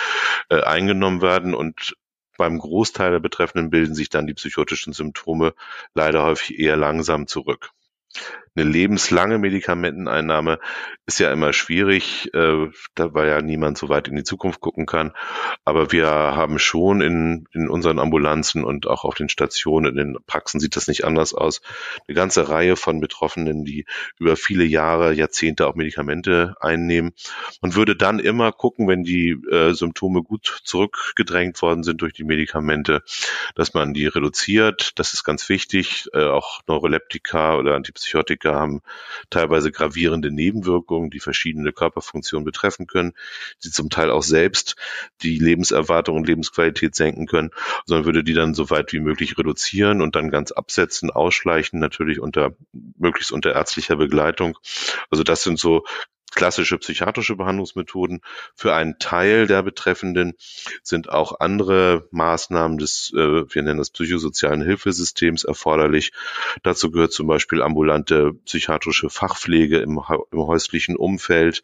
äh, 0.49 0.61
eingenommen 0.61 1.21
werden. 1.21 1.53
Und 1.53 1.95
beim 2.41 2.57
Großteil 2.57 3.11
der 3.11 3.19
Betreffenden 3.19 3.69
bilden 3.69 3.93
sich 3.93 4.09
dann 4.09 4.25
die 4.25 4.33
psychotischen 4.33 4.93
Symptome 4.93 5.53
leider 5.93 6.23
häufig 6.23 6.57
eher 6.57 6.75
langsam 6.75 7.27
zurück 7.27 7.71
eine 8.55 8.69
lebenslange 8.69 9.37
Medikamenteneinnahme 9.37 10.59
ist 11.05 11.19
ja 11.19 11.31
immer 11.31 11.53
schwierig, 11.53 12.33
äh, 12.33 12.67
weil 12.97 13.29
ja 13.29 13.41
niemand 13.41 13.77
so 13.77 13.87
weit 13.87 14.09
in 14.09 14.15
die 14.15 14.23
Zukunft 14.23 14.59
gucken 14.59 14.85
kann. 14.85 15.13
Aber 15.63 15.91
wir 15.91 16.07
haben 16.09 16.59
schon 16.59 17.01
in, 17.01 17.47
in 17.53 17.69
unseren 17.69 17.97
Ambulanzen 17.97 18.65
und 18.65 18.87
auch 18.87 19.05
auf 19.05 19.15
den 19.15 19.29
Stationen, 19.29 19.91
in 19.91 20.13
den 20.13 20.17
Praxen 20.25 20.59
sieht 20.59 20.75
das 20.75 20.87
nicht 20.87 21.05
anders 21.05 21.33
aus, 21.33 21.61
eine 22.07 22.15
ganze 22.15 22.49
Reihe 22.49 22.75
von 22.75 22.99
Betroffenen, 22.99 23.63
die 23.63 23.85
über 24.19 24.35
viele 24.35 24.65
Jahre, 24.65 25.13
Jahrzehnte 25.13 25.65
auch 25.67 25.75
Medikamente 25.75 26.55
einnehmen. 26.59 27.13
Man 27.61 27.75
würde 27.75 27.95
dann 27.95 28.19
immer 28.19 28.51
gucken, 28.51 28.87
wenn 28.87 29.03
die 29.03 29.31
äh, 29.49 29.73
Symptome 29.73 30.23
gut 30.23 30.61
zurückgedrängt 30.65 31.61
worden 31.61 31.83
sind 31.83 32.01
durch 32.01 32.13
die 32.13 32.25
Medikamente, 32.25 33.01
dass 33.55 33.73
man 33.73 33.93
die 33.93 34.07
reduziert. 34.07 34.91
Das 34.99 35.13
ist 35.13 35.23
ganz 35.23 35.47
wichtig. 35.47 36.07
Äh, 36.13 36.25
auch 36.25 36.61
Neuroleptika 36.67 37.55
oder 37.55 37.75
Antipsychotika 37.75 38.00
Antibiotika 38.01 38.53
haben 38.53 38.81
teilweise 39.29 39.71
gravierende 39.71 40.31
Nebenwirkungen, 40.31 41.09
die 41.09 41.19
verschiedene 41.19 41.71
Körperfunktionen 41.71 42.45
betreffen 42.45 42.87
können, 42.87 43.13
die 43.63 43.69
zum 43.69 43.89
Teil 43.89 44.11
auch 44.11 44.23
selbst 44.23 44.75
die 45.21 45.37
Lebenserwartung 45.37 46.17
und 46.17 46.27
Lebensqualität 46.27 46.95
senken 46.95 47.27
können, 47.27 47.51
sondern 47.85 48.05
würde 48.05 48.23
die 48.23 48.33
dann 48.33 48.53
so 48.53 48.69
weit 48.69 48.93
wie 48.93 48.99
möglich 48.99 49.37
reduzieren 49.37 50.01
und 50.01 50.15
dann 50.15 50.29
ganz 50.29 50.51
absetzen, 50.51 51.09
ausschleichen, 51.09 51.79
natürlich 51.79 52.19
unter 52.19 52.55
möglichst 52.97 53.31
unter 53.31 53.53
ärztlicher 53.53 53.95
Begleitung. 53.95 54.57
Also 55.09 55.23
das 55.23 55.43
sind 55.43 55.59
so 55.59 55.83
klassische 56.31 56.77
psychiatrische 56.77 57.35
Behandlungsmethoden. 57.35 58.21
Für 58.55 58.73
einen 58.73 58.97
Teil 58.99 59.47
der 59.47 59.63
Betreffenden 59.63 60.33
sind 60.81 61.09
auch 61.09 61.39
andere 61.39 62.07
Maßnahmen 62.11 62.77
des, 62.77 63.13
äh, 63.15 63.43
wir 63.53 63.61
nennen 63.61 63.77
das 63.77 63.91
psychosozialen 63.91 64.61
Hilfesystems 64.61 65.43
erforderlich. 65.43 66.11
Dazu 66.63 66.91
gehört 66.91 67.11
zum 67.11 67.27
Beispiel 67.27 67.61
ambulante 67.61 68.33
psychiatrische 68.45 69.09
Fachpflege 69.09 69.79
im, 69.79 70.01
im 70.31 70.39
häuslichen 70.39 70.95
Umfeld. 70.95 71.63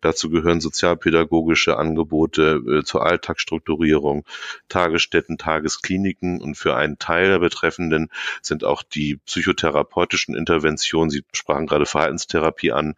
Dazu 0.00 0.30
gehören 0.30 0.60
sozialpädagogische 0.60 1.76
Angebote 1.76 2.62
äh, 2.66 2.84
zur 2.84 3.04
Alltagsstrukturierung, 3.04 4.24
Tagesstätten, 4.68 5.38
Tageskliniken 5.38 6.40
und 6.40 6.54
für 6.54 6.76
einen 6.76 6.98
Teil 6.98 7.28
der 7.28 7.38
Betreffenden 7.40 8.10
sind 8.42 8.64
auch 8.64 8.82
die 8.82 9.16
psychotherapeutischen 9.16 10.34
Interventionen, 10.34 11.10
Sie 11.10 11.24
sprachen 11.32 11.66
gerade 11.66 11.86
Verhaltenstherapie 11.86 12.72
an, 12.72 12.94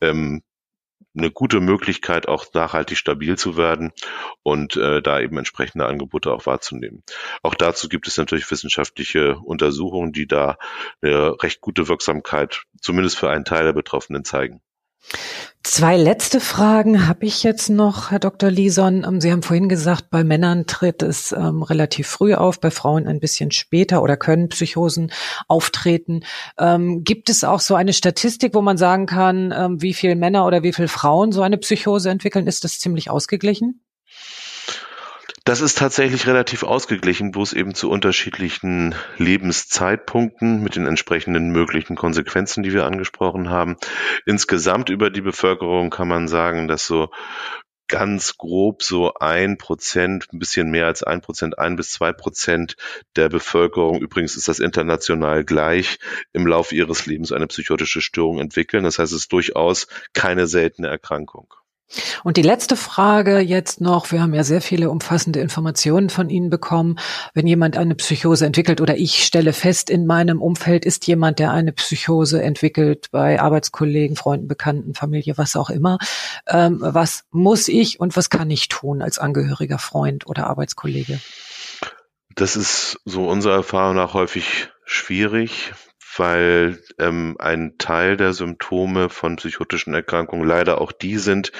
ähm, 0.00 0.42
eine 1.16 1.30
gute 1.30 1.60
Möglichkeit, 1.60 2.28
auch 2.28 2.46
nachhaltig 2.54 2.98
stabil 2.98 3.36
zu 3.36 3.56
werden 3.56 3.92
und 4.42 4.76
äh, 4.76 5.02
da 5.02 5.20
eben 5.20 5.38
entsprechende 5.38 5.86
Angebote 5.86 6.32
auch 6.32 6.46
wahrzunehmen. 6.46 7.02
Auch 7.42 7.54
dazu 7.54 7.88
gibt 7.88 8.06
es 8.06 8.16
natürlich 8.16 8.50
wissenschaftliche 8.50 9.38
Untersuchungen, 9.38 10.12
die 10.12 10.26
da 10.26 10.58
eine 11.02 11.42
recht 11.42 11.60
gute 11.60 11.88
Wirksamkeit 11.88 12.62
zumindest 12.80 13.18
für 13.18 13.30
einen 13.30 13.44
Teil 13.44 13.64
der 13.64 13.72
Betroffenen 13.72 14.24
zeigen. 14.24 14.60
Zwei 15.64 15.96
letzte 15.96 16.40
Fragen 16.40 17.08
habe 17.08 17.26
ich 17.26 17.42
jetzt 17.42 17.68
noch, 17.68 18.10
Herr 18.10 18.18
Dr. 18.18 18.50
Lison. 18.50 19.04
Ähm, 19.06 19.20
Sie 19.20 19.30
haben 19.30 19.42
vorhin 19.42 19.68
gesagt, 19.68 20.08
bei 20.10 20.24
Männern 20.24 20.66
tritt 20.66 21.02
es 21.02 21.32
ähm, 21.32 21.62
relativ 21.62 22.08
früh 22.08 22.34
auf, 22.34 22.58
bei 22.58 22.70
Frauen 22.70 23.06
ein 23.06 23.20
bisschen 23.20 23.50
später 23.50 24.02
oder 24.02 24.16
können 24.16 24.48
Psychosen 24.48 25.12
auftreten. 25.46 26.22
Ähm, 26.58 27.04
gibt 27.04 27.28
es 27.28 27.44
auch 27.44 27.60
so 27.60 27.74
eine 27.74 27.92
Statistik, 27.92 28.54
wo 28.54 28.62
man 28.62 28.78
sagen 28.78 29.06
kann, 29.06 29.52
ähm, 29.54 29.82
wie 29.82 29.94
viele 29.94 30.16
Männer 30.16 30.46
oder 30.46 30.62
wie 30.62 30.72
viele 30.72 30.88
Frauen 30.88 31.32
so 31.32 31.42
eine 31.42 31.58
Psychose 31.58 32.08
entwickeln? 32.10 32.46
Ist 32.46 32.64
das 32.64 32.78
ziemlich 32.78 33.10
ausgeglichen? 33.10 33.80
Das 35.48 35.62
ist 35.62 35.78
tatsächlich 35.78 36.26
relativ 36.26 36.62
ausgeglichen, 36.62 37.32
bloß 37.32 37.54
eben 37.54 37.74
zu 37.74 37.88
unterschiedlichen 37.88 38.94
Lebenszeitpunkten 39.16 40.62
mit 40.62 40.76
den 40.76 40.86
entsprechenden 40.86 41.52
möglichen 41.52 41.96
Konsequenzen, 41.96 42.62
die 42.62 42.74
wir 42.74 42.84
angesprochen 42.84 43.48
haben. 43.48 43.78
Insgesamt 44.26 44.90
über 44.90 45.08
die 45.08 45.22
Bevölkerung 45.22 45.88
kann 45.88 46.06
man 46.06 46.28
sagen, 46.28 46.68
dass 46.68 46.86
so 46.86 47.08
ganz 47.88 48.36
grob 48.36 48.82
so 48.82 49.14
ein 49.14 49.56
Prozent, 49.56 50.26
ein 50.34 50.38
bisschen 50.38 50.70
mehr 50.70 50.84
als 50.84 51.02
ein 51.02 51.22
Prozent, 51.22 51.58
ein 51.58 51.76
bis 51.76 51.92
zwei 51.92 52.12
Prozent 52.12 52.76
der 53.16 53.30
Bevölkerung, 53.30 54.02
übrigens 54.02 54.36
ist 54.36 54.48
das 54.48 54.58
international 54.58 55.44
gleich, 55.44 55.98
im 56.34 56.46
Laufe 56.46 56.74
ihres 56.74 57.06
Lebens 57.06 57.32
eine 57.32 57.46
psychotische 57.46 58.02
Störung 58.02 58.38
entwickeln. 58.38 58.84
Das 58.84 58.98
heißt, 58.98 59.12
es 59.12 59.20
ist 59.20 59.32
durchaus 59.32 59.86
keine 60.12 60.46
seltene 60.46 60.88
Erkrankung. 60.88 61.54
Und 62.22 62.36
die 62.36 62.42
letzte 62.42 62.76
Frage 62.76 63.38
jetzt 63.38 63.80
noch. 63.80 64.12
Wir 64.12 64.20
haben 64.20 64.34
ja 64.34 64.44
sehr 64.44 64.60
viele 64.60 64.90
umfassende 64.90 65.40
Informationen 65.40 66.10
von 66.10 66.28
Ihnen 66.28 66.50
bekommen. 66.50 66.98
Wenn 67.34 67.46
jemand 67.46 67.76
eine 67.76 67.94
Psychose 67.94 68.44
entwickelt 68.44 68.80
oder 68.80 68.96
ich 68.96 69.24
stelle 69.24 69.52
fest, 69.52 69.88
in 69.88 70.06
meinem 70.06 70.42
Umfeld 70.42 70.84
ist 70.84 71.06
jemand, 71.06 71.38
der 71.38 71.52
eine 71.52 71.72
Psychose 71.72 72.42
entwickelt, 72.42 73.08
bei 73.10 73.40
Arbeitskollegen, 73.40 74.16
Freunden, 74.16 74.48
Bekannten, 74.48 74.94
Familie, 74.94 75.38
was 75.38 75.56
auch 75.56 75.70
immer. 75.70 75.98
Ähm, 76.46 76.78
was 76.80 77.24
muss 77.30 77.68
ich 77.68 78.00
und 78.00 78.16
was 78.16 78.30
kann 78.30 78.50
ich 78.50 78.68
tun 78.68 79.02
als 79.02 79.18
angehöriger 79.18 79.78
Freund 79.78 80.26
oder 80.26 80.46
Arbeitskollege? 80.48 81.20
Das 82.34 82.54
ist 82.54 83.00
so 83.04 83.28
unserer 83.28 83.54
Erfahrung 83.54 83.96
nach 83.96 84.14
häufig 84.14 84.68
schwierig 84.84 85.72
weil 86.18 86.82
ähm, 86.98 87.36
ein 87.38 87.76
Teil 87.78 88.16
der 88.16 88.32
Symptome 88.32 89.08
von 89.08 89.36
psychotischen 89.36 89.94
Erkrankungen 89.94 90.46
leider 90.46 90.80
auch 90.80 90.92
die 90.92 91.18
sind, 91.18 91.52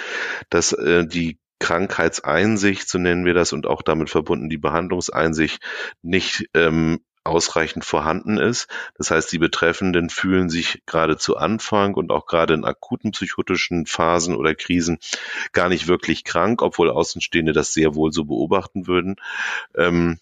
dass 0.50 0.72
äh, 0.72 1.06
die 1.06 1.38
Krankheitseinsicht, 1.60 2.88
so 2.88 2.98
nennen 2.98 3.24
wir 3.24 3.34
das, 3.34 3.52
und 3.52 3.66
auch 3.66 3.82
damit 3.82 4.10
verbunden 4.10 4.48
die 4.48 4.58
Behandlungseinsicht 4.58 5.60
nicht 6.02 6.48
ähm, 6.54 7.00
ausreichend 7.24 7.84
vorhanden 7.84 8.38
ist. 8.38 8.68
Das 8.96 9.10
heißt, 9.10 9.30
die 9.32 9.38
Betreffenden 9.38 10.08
fühlen 10.08 10.48
sich 10.48 10.82
gerade 10.86 11.16
zu 11.16 11.36
Anfang 11.36 11.94
und 11.94 12.10
auch 12.10 12.26
gerade 12.26 12.54
in 12.54 12.64
akuten 12.64 13.10
psychotischen 13.12 13.86
Phasen 13.86 14.34
oder 14.34 14.54
Krisen 14.54 14.98
gar 15.52 15.68
nicht 15.68 15.88
wirklich 15.88 16.24
krank, 16.24 16.62
obwohl 16.62 16.90
Außenstehende 16.90 17.52
das 17.52 17.72
sehr 17.72 17.94
wohl 17.94 18.12
so 18.12 18.24
beobachten 18.24 18.86
würden. 18.86 19.16
Ähm, 19.76 20.18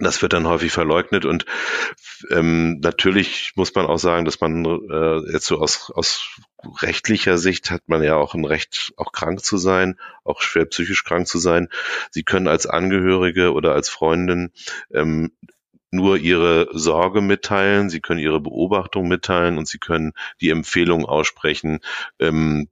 das 0.00 0.22
wird 0.22 0.32
dann 0.32 0.48
häufig 0.48 0.72
verleugnet 0.72 1.24
und 1.24 1.46
ähm, 2.30 2.80
natürlich 2.80 3.52
muss 3.54 3.74
man 3.74 3.86
auch 3.86 3.98
sagen, 3.98 4.24
dass 4.24 4.40
man 4.40 4.64
äh, 4.64 5.32
jetzt 5.32 5.46
so 5.46 5.58
aus, 5.58 5.92
aus 5.94 6.40
rechtlicher 6.82 7.38
Sicht 7.38 7.70
hat 7.70 7.82
man 7.86 8.02
ja 8.02 8.16
auch 8.16 8.34
ein 8.34 8.44
Recht, 8.44 8.92
auch 8.96 9.12
krank 9.12 9.44
zu 9.44 9.56
sein, 9.56 9.98
auch 10.24 10.40
schwer 10.40 10.64
psychisch 10.64 11.04
krank 11.04 11.28
zu 11.28 11.38
sein. 11.38 11.68
Sie 12.10 12.24
können 12.24 12.48
als 12.48 12.66
Angehörige 12.66 13.52
oder 13.52 13.72
als 13.72 13.88
Freundin 13.88 14.52
ähm, 14.92 15.30
nur 15.92 16.16
ihre 16.16 16.68
Sorge 16.72 17.20
mitteilen, 17.20 17.88
sie 17.88 18.00
können 18.00 18.18
ihre 18.18 18.40
Beobachtung 18.40 19.06
mitteilen 19.06 19.58
und 19.58 19.68
sie 19.68 19.78
können 19.78 20.12
die 20.40 20.50
Empfehlung 20.50 21.04
aussprechen, 21.04 21.78
ähm, 22.18 22.68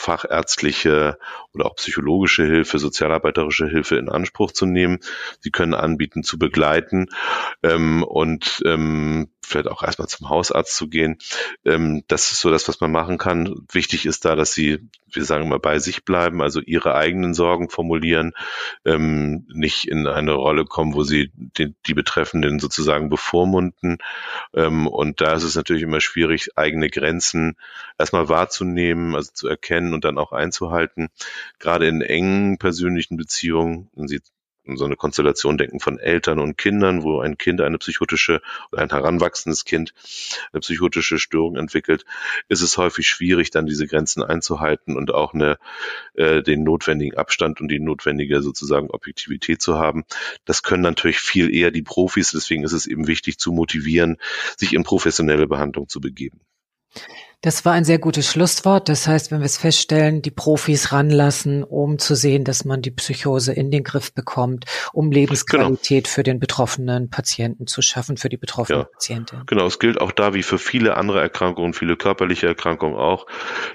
fachärztliche 0.00 1.18
oder 1.52 1.66
auch 1.66 1.76
psychologische 1.76 2.44
Hilfe, 2.44 2.78
sozialarbeiterische 2.78 3.68
Hilfe 3.68 3.96
in 3.96 4.08
Anspruch 4.08 4.52
zu 4.52 4.64
nehmen. 4.64 4.98
Sie 5.40 5.50
können 5.50 5.74
anbieten 5.74 6.22
zu 6.22 6.38
begleiten 6.38 7.08
ähm, 7.62 8.02
und 8.02 8.62
ähm, 8.64 9.28
vielleicht 9.50 9.68
auch 9.68 9.82
erstmal 9.82 10.08
zum 10.08 10.30
Hausarzt 10.30 10.74
zu 10.74 10.88
gehen. 10.88 11.18
Ähm, 11.64 12.02
das 12.08 12.32
ist 12.32 12.40
so 12.40 12.50
das, 12.50 12.68
was 12.68 12.80
man 12.80 12.92
machen 12.92 13.18
kann. 13.18 13.54
Wichtig 13.72 14.06
ist 14.06 14.24
da, 14.24 14.36
dass 14.36 14.52
sie, 14.52 14.78
wir 15.12 15.24
sagen 15.24 15.46
immer, 15.46 15.58
bei 15.58 15.78
sich 15.78 16.04
bleiben, 16.04 16.40
also 16.40 16.60
ihre 16.60 16.94
eigenen 16.94 17.34
Sorgen 17.34 17.68
formulieren, 17.68 18.32
ähm, 18.84 19.46
nicht 19.52 19.88
in 19.88 20.06
eine 20.06 20.32
Rolle 20.32 20.64
kommen, 20.64 20.94
wo 20.94 21.02
sie 21.02 21.30
die, 21.34 21.74
die 21.86 21.94
Betreffenden 21.94 22.58
sozusagen 22.60 23.10
bevormunden. 23.10 23.98
Ähm, 24.54 24.86
und 24.86 25.20
da 25.20 25.34
ist 25.34 25.42
es 25.42 25.56
natürlich 25.56 25.82
immer 25.82 26.00
schwierig, 26.00 26.56
eigene 26.56 26.88
Grenzen 26.88 27.56
erstmal 27.98 28.28
wahrzunehmen, 28.28 29.14
also 29.14 29.30
zu 29.34 29.48
erkennen 29.48 29.89
und 29.94 30.04
dann 30.04 30.18
auch 30.18 30.32
einzuhalten. 30.32 31.08
Gerade 31.58 31.88
in 31.88 32.02
engen 32.02 32.58
persönlichen 32.58 33.16
Beziehungen, 33.16 33.90
wenn 33.94 34.08
sie 34.08 34.20
so 34.76 34.84
eine 34.84 34.96
Konstellation 34.96 35.58
denken 35.58 35.80
von 35.80 35.98
Eltern 35.98 36.38
und 36.38 36.56
Kindern, 36.56 37.02
wo 37.02 37.20
ein 37.20 37.38
Kind 37.38 37.60
eine 37.60 37.78
psychotische 37.78 38.40
oder 38.70 38.82
ein 38.82 38.90
heranwachsendes 38.90 39.64
Kind 39.64 39.94
eine 40.52 40.60
psychotische 40.60 41.18
Störung 41.18 41.56
entwickelt, 41.56 42.04
ist 42.48 42.62
es 42.62 42.76
häufig 42.76 43.06
schwierig, 43.06 43.50
dann 43.50 43.66
diese 43.66 43.86
Grenzen 43.86 44.22
einzuhalten 44.22 44.96
und 44.96 45.12
auch 45.12 45.34
eine, 45.34 45.58
äh, 46.14 46.42
den 46.42 46.62
notwendigen 46.62 47.16
Abstand 47.16 47.60
und 47.60 47.68
die 47.68 47.80
notwendige 47.80 48.42
sozusagen 48.42 48.90
Objektivität 48.90 49.62
zu 49.62 49.78
haben. 49.78 50.04
Das 50.44 50.62
können 50.62 50.82
natürlich 50.82 51.18
viel 51.18 51.54
eher 51.54 51.70
die 51.70 51.82
Profis, 51.82 52.32
deswegen 52.32 52.64
ist 52.64 52.72
es 52.72 52.86
eben 52.86 53.06
wichtig 53.06 53.38
zu 53.38 53.52
motivieren, 53.52 54.18
sich 54.56 54.72
in 54.72 54.84
professionelle 54.84 55.46
Behandlung 55.46 55.88
zu 55.88 56.00
begeben. 56.00 56.40
Das 57.42 57.64
war 57.64 57.72
ein 57.72 57.84
sehr 57.84 57.98
gutes 57.98 58.30
Schlusswort. 58.30 58.90
Das 58.90 59.06
heißt, 59.06 59.30
wenn 59.30 59.40
wir 59.40 59.46
es 59.46 59.56
feststellen, 59.56 60.20
die 60.20 60.30
Profis 60.30 60.92
ranlassen, 60.92 61.64
um 61.64 61.98
zu 61.98 62.14
sehen, 62.14 62.44
dass 62.44 62.66
man 62.66 62.82
die 62.82 62.90
Psychose 62.90 63.54
in 63.54 63.70
den 63.70 63.82
Griff 63.82 64.12
bekommt, 64.12 64.66
um 64.92 65.10
Lebensqualität 65.10 66.04
genau. 66.04 66.14
für 66.14 66.22
den 66.22 66.38
betroffenen 66.38 67.08
Patienten 67.08 67.66
zu 67.66 67.80
schaffen, 67.80 68.18
für 68.18 68.28
die 68.28 68.36
betroffene 68.36 68.80
ja. 68.80 68.84
Patientin. 68.84 69.42
Genau, 69.46 69.66
es 69.66 69.78
gilt 69.78 70.00
auch 70.00 70.12
da 70.12 70.34
wie 70.34 70.42
für 70.42 70.58
viele 70.58 70.98
andere 70.98 71.20
Erkrankungen, 71.20 71.72
viele 71.72 71.96
körperliche 71.96 72.46
Erkrankungen 72.46 72.96
auch, 72.96 73.26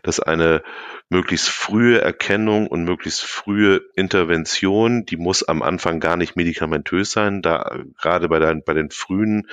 dass 0.04 0.19
eine 0.19 0.62
möglichst 1.10 1.50
frühe 1.50 2.02
Erkennung 2.02 2.68
und 2.68 2.84
möglichst 2.84 3.22
frühe 3.22 3.82
Intervention, 3.96 5.06
die 5.06 5.18
muss 5.18 5.44
am 5.44 5.62
Anfang 5.62 6.00
gar 6.00 6.18
nicht 6.18 6.36
medikamentös 6.36 7.12
sein. 7.12 7.44
Da 7.44 7.80
gerade 8.02 8.28
bei, 8.28 8.39
der, 8.39 8.56
bei 8.56 8.74
den 8.74 8.89
frühen 8.89 9.48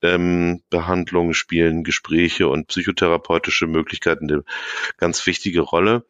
ähm, 0.00 0.62
Behandlungen 0.70 1.34
spielen 1.34 1.82
Gespräche 1.82 2.46
und 2.46 2.68
psychotherapeutische 2.68 3.66
Möglichkeiten 3.66 4.30
eine 4.30 4.44
ganz 4.96 5.26
wichtige 5.26 5.60
Rolle, 5.60 6.04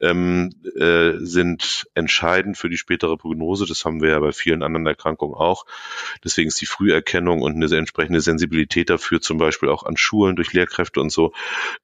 ähm, 0.00 0.50
äh, 0.78 1.14
sind 1.18 1.88
entscheidend 1.94 2.56
für 2.56 2.68
die 2.68 2.78
spätere 2.78 3.16
Prognose. 3.16 3.66
Das 3.66 3.84
haben 3.84 4.00
wir 4.00 4.10
ja 4.10 4.20
bei 4.20 4.32
vielen 4.32 4.62
anderen 4.62 4.86
Erkrankungen 4.86 5.34
auch. 5.34 5.66
Deswegen 6.22 6.48
ist 6.48 6.60
die 6.60 6.66
Früherkennung 6.66 7.42
und 7.42 7.56
eine 7.56 7.76
entsprechende 7.76 8.20
Sensibilität 8.20 8.90
dafür, 8.90 9.20
zum 9.20 9.38
Beispiel 9.38 9.70
auch 9.70 9.82
an 9.82 9.96
Schulen 9.96 10.36
durch 10.36 10.52
Lehrkräfte 10.52 11.00
und 11.00 11.10
so, 11.10 11.32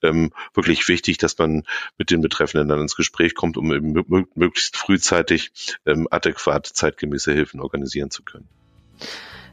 ähm, 0.01 0.31
wirklich 0.55 0.87
wichtig, 0.87 1.18
dass 1.18 1.37
man 1.38 1.64
mit 1.98 2.11
den 2.11 2.20
Betreffenden 2.20 2.51
Dann 2.52 2.70
ins 2.80 2.96
Gespräch 2.96 3.34
kommt, 3.34 3.56
um 3.56 3.72
eben 3.72 3.92
möglichst 4.34 4.76
frühzeitig 4.76 5.52
ähm, 5.86 6.08
adäquat 6.10 6.66
zeitgemäße 6.66 7.32
Hilfen 7.32 7.60
organisieren 7.60 8.10
zu 8.10 8.22
können. 8.22 8.48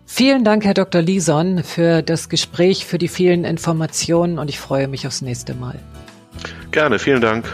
Vielen 0.05 0.43
Dank, 0.43 0.65
Herr 0.65 0.73
Dr. 0.73 1.01
Lison, 1.01 1.63
für 1.63 2.01
das 2.01 2.29
Gespräch, 2.29 2.85
für 2.85 2.97
die 2.97 3.07
vielen 3.07 3.45
Informationen 3.45 4.39
und 4.39 4.49
ich 4.49 4.59
freue 4.59 4.87
mich 4.87 5.05
aufs 5.05 5.21
nächste 5.21 5.53
Mal. 5.53 5.79
Gerne, 6.71 6.97
vielen 6.97 7.21
Dank. 7.21 7.45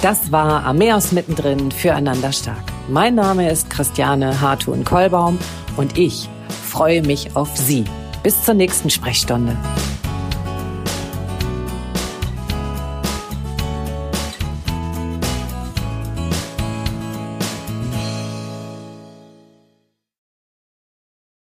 Das 0.00 0.32
war 0.32 0.64
Ameos 0.64 1.12
mittendrin 1.12 1.70
füreinander 1.72 2.32
stark. 2.32 2.62
Mein 2.88 3.16
Name 3.16 3.50
ist 3.50 3.68
Christiane 3.68 4.40
Hartun-Kollbaum 4.40 5.38
und 5.76 5.98
ich 5.98 6.28
freue 6.70 7.02
mich 7.02 7.36
auf 7.36 7.56
Sie. 7.56 7.84
Bis 8.22 8.44
zur 8.44 8.54
nächsten 8.54 8.90
Sprechstunde. 8.90 9.56